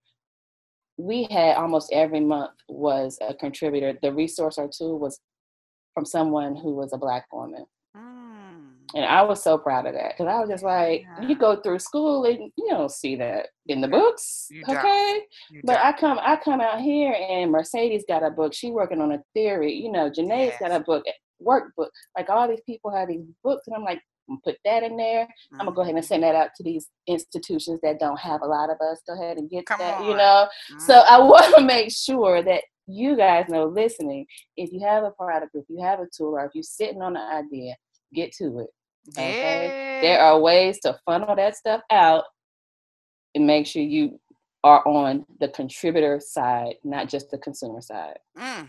we 1.00 1.24
had 1.30 1.56
almost 1.56 1.92
every 1.92 2.20
month 2.20 2.52
was 2.68 3.18
a 3.26 3.34
contributor. 3.34 3.98
The 4.02 4.12
resource 4.12 4.58
or 4.58 4.68
tool 4.68 4.98
was 4.98 5.18
from 5.94 6.04
someone 6.04 6.56
who 6.56 6.74
was 6.74 6.92
a 6.92 6.98
black 6.98 7.26
woman. 7.32 7.64
mm. 7.96 8.70
And 8.92 9.04
I 9.04 9.22
was 9.22 9.40
so 9.42 9.56
proud 9.56 9.86
of 9.86 9.94
that 9.94 10.14
because 10.16 10.26
I 10.28 10.40
was 10.40 10.48
just 10.48 10.64
like, 10.64 11.02
Yeah. 11.02 11.28
you 11.28 11.36
go 11.36 11.54
through 11.56 11.78
school 11.78 12.24
and 12.24 12.50
you 12.56 12.68
don't 12.70 12.90
see 12.90 13.14
that 13.16 13.48
in 13.66 13.80
the 13.80 13.86
books, 13.88 14.48
you 14.50 14.62
okay? 14.68 15.20
But. 15.62 15.78
I 15.78 15.92
come, 15.92 16.18
I 16.20 16.36
come 16.36 16.60
out 16.60 16.80
here 16.80 17.12
and 17.12 17.52
Mercedes 17.52 18.04
got 18.08 18.24
a 18.24 18.30
book. 18.30 18.52
She 18.52 18.70
working 18.70 19.00
on 19.00 19.12
a 19.12 19.22
theory. 19.32 19.72
You 19.74 19.92
know, 19.92 20.10
Janae's 20.10 20.54
got 20.58 20.72
a 20.72 20.80
book, 20.80 21.04
workbook. 21.40 21.90
Like 22.16 22.28
all 22.30 22.48
these 22.48 22.62
people 22.66 22.90
have 22.90 23.08
these 23.08 23.24
books, 23.44 23.68
and 23.68 23.76
I'm 23.76 23.84
like, 23.84 24.00
I'm 24.30 24.40
put 24.42 24.56
that 24.64 24.82
in 24.84 24.96
there. 24.96 25.28
I'm 25.54 25.66
gonna 25.66 25.72
go 25.72 25.82
ahead 25.82 25.94
and 25.96 26.04
send 26.04 26.22
that 26.22 26.34
out 26.34 26.50
to 26.56 26.62
these 26.62 26.88
institutions 27.06 27.80
that 27.82 27.98
don't 27.98 28.18
have 28.20 28.42
a 28.42 28.46
lot 28.46 28.70
of 28.70 28.76
us. 28.80 29.00
Go 29.06 29.14
ahead 29.14 29.36
and 29.38 29.50
get 29.50 29.66
Come 29.66 29.78
that. 29.80 30.04
You 30.04 30.14
know, 30.16 30.48
so 30.78 30.94
Mhm. 30.94 31.04
I 31.08 31.18
want 31.32 31.54
to 31.56 31.62
make 31.62 31.90
sure 31.90 32.42
that 32.42 32.62
you 32.86 33.16
guys 33.16 33.48
know 33.48 33.66
listening, 33.66 34.26
if 34.56 34.72
you 34.72 34.80
have 34.80 35.04
a 35.04 35.10
product, 35.12 35.54
if 35.54 35.64
you 35.68 35.80
have 35.82 36.00
a 36.00 36.06
tool, 36.16 36.34
or 36.38 36.44
if 36.46 36.52
you're 36.54 36.62
sitting 36.62 37.02
on 37.02 37.16
an 37.16 37.44
idea, 37.44 37.74
get 38.14 38.32
to 38.34 38.60
it. 38.60 38.70
okay? 39.16 40.00
There 40.02 40.20
are 40.20 40.38
ways 40.40 40.78
to 40.80 40.98
funnel 41.04 41.34
that 41.36 41.56
stuff 41.56 41.82
out 41.90 42.24
and 43.34 43.46
make 43.46 43.66
sure 43.66 43.82
you 43.82 44.20
are 44.62 44.86
on 44.86 45.24
the 45.38 45.48
contributor 45.48 46.20
side, 46.20 46.74
not 46.84 47.08
just 47.08 47.30
the 47.30 47.38
consumer 47.38 47.80
side. 47.80 48.18
Mm. 48.36 48.68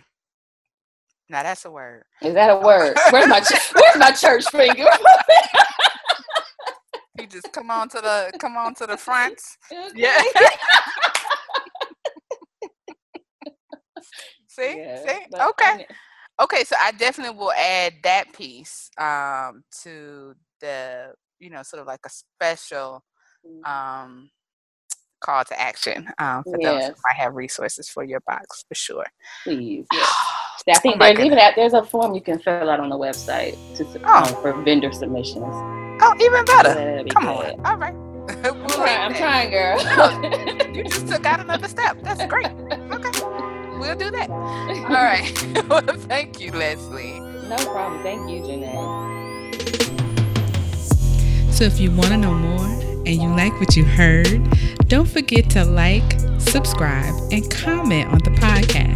Now 1.32 1.44
that's 1.44 1.64
a 1.66 1.72
word. 1.72 2.04
Is 2.22 2.34
that 2.34 2.50
a 2.50 2.58
word? 2.58 2.98
Where's 3.12 3.28
my 3.30 3.40
ch- 3.40 3.74
where's 3.74 3.98
my 3.98 4.12
church 4.12 4.46
finger? 4.52 4.86
You 7.20 7.28
just 7.28 7.52
come 7.54 7.70
on 7.70 7.90
to 7.90 8.02
the 8.02 8.34
come 8.40 8.58
on 8.58 8.74
to 8.76 8.88
the 8.88 8.98
front. 8.98 9.40
Okay. 9.72 9.92
Yeah. 9.96 10.24
See? 14.48 14.78
Yeah, 14.78 14.96
See? 15.06 15.20
Okay. 15.42 15.86
Okay, 16.42 16.64
so 16.64 16.76
I 16.82 16.92
definitely 16.94 17.38
will 17.38 17.52
add 17.54 17.94
that 18.04 18.34
piece 18.34 18.90
um 19.00 19.64
to 19.84 20.34
the, 20.62 21.14
you 21.40 21.50
know, 21.52 21.64
sort 21.64 21.82
of 21.82 21.88
like 21.88 22.02
a 22.06 22.10
special 22.10 23.04
um 23.66 24.30
call 25.22 25.44
to 25.46 25.60
action 25.62 26.10
um 26.20 26.44
for 26.50 26.60
those 26.60 26.88
who 26.88 26.94
might 27.06 27.18
have 27.18 27.36
resources 27.36 27.90
for 27.90 28.04
your 28.04 28.22
box 28.22 28.66
for 28.68 28.76
sure. 28.76 29.06
Please. 29.44 29.86
Yes. 29.94 30.41
I 30.68 30.74
think 30.80 30.96
Oh 30.96 31.00
my 31.00 31.14
there's 31.14 31.26
even 31.26 31.38
that 31.38 31.56
there's 31.56 31.74
a 31.74 31.84
form 31.84 32.14
you 32.14 32.22
can 32.22 32.40
fill 32.40 32.70
out 32.70 32.80
on 32.80 32.90
the 32.90 32.98
website 32.98 33.56
to 33.76 33.86
Oh. 34.06 34.14
um, 34.24 34.42
for 34.42 34.54
vendor 34.64 34.92
submissions. 34.92 35.44
Oh, 36.04 36.16
even 36.20 36.46
better. 36.46 37.04
Be 37.04 37.10
Come 37.10 37.26
good. 37.26 37.56
on. 37.60 37.66
All 37.66 37.78
right. 37.78 37.94
I'm 38.46 38.68
trying, 38.70 39.00
I'm 39.00 39.14
trying, 39.14 39.52
girl. 39.52 39.78
You 40.76 40.84
just 40.86 41.08
took 41.08 41.26
out 41.26 41.40
another 41.42 41.68
step. 41.68 41.98
That's 42.04 42.26
great. 42.28 42.48
Okay. 42.48 43.12
We'll 43.80 43.96
do 43.96 44.10
that. 44.12 44.30
All 44.30 44.90
right. 44.90 45.32
well, 45.70 45.82
thank 46.08 46.40
you, 46.40 46.52
Leslie. 46.52 47.20
No 47.20 47.58
problem. 47.58 48.02
Thank 48.04 48.30
you, 48.30 48.42
Janae. 48.42 49.12
So 51.52 51.66
if 51.66 51.80
you 51.80 51.92
want 51.92 52.10
to 52.10 52.18
know 52.18 52.34
more 52.34 52.66
and 52.66 53.08
you 53.08 53.28
like 53.36 53.60
what 53.60 53.76
you 53.76 53.84
heard, 53.84 54.28
don't 54.88 55.08
forget 55.08 55.50
to 55.52 55.66
like, 55.66 56.04
subscribe, 56.40 57.14
and 57.32 57.50
comment 57.52 58.08
on 58.10 58.20
the 58.20 58.32
podcast. 58.40 58.91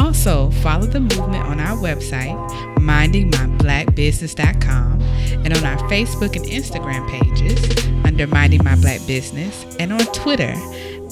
Also, 0.00 0.50
follow 0.62 0.86
the 0.86 0.98
movement 0.98 1.44
on 1.44 1.60
our 1.60 1.76
website, 1.76 2.34
mindingmyblackbusiness.com, 2.78 5.02
and 5.44 5.54
on 5.54 5.64
our 5.64 5.76
Facebook 5.90 6.36
and 6.36 6.46
Instagram 6.46 7.06
pages 7.10 7.62
under 8.06 8.26
Minding 8.26 8.64
My 8.64 8.76
Black 8.76 9.06
Business, 9.06 9.66
and 9.78 9.92
on 9.92 10.00
Twitter 10.14 10.54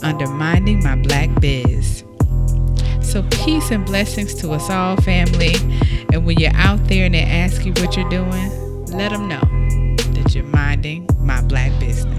under 0.02 0.26
Minding 0.26 0.82
My 0.82 0.96
Black 0.96 1.28
Biz. 1.38 2.02
So, 3.02 3.22
peace 3.44 3.70
and 3.70 3.84
blessings 3.84 4.32
to 4.36 4.52
us 4.52 4.70
all, 4.70 4.96
family. 4.96 5.56
And 6.12 6.24
when 6.24 6.38
you're 6.38 6.54
out 6.54 6.82
there 6.84 7.04
and 7.04 7.14
they 7.14 7.24
ask 7.24 7.66
you 7.66 7.74
what 7.74 7.94
you're 7.94 8.08
doing, 8.08 8.86
let 8.86 9.10
them 9.10 9.28
know 9.28 9.42
that 10.14 10.34
you're 10.34 10.44
minding 10.44 11.06
my 11.20 11.42
black 11.42 11.78
business. 11.78 12.17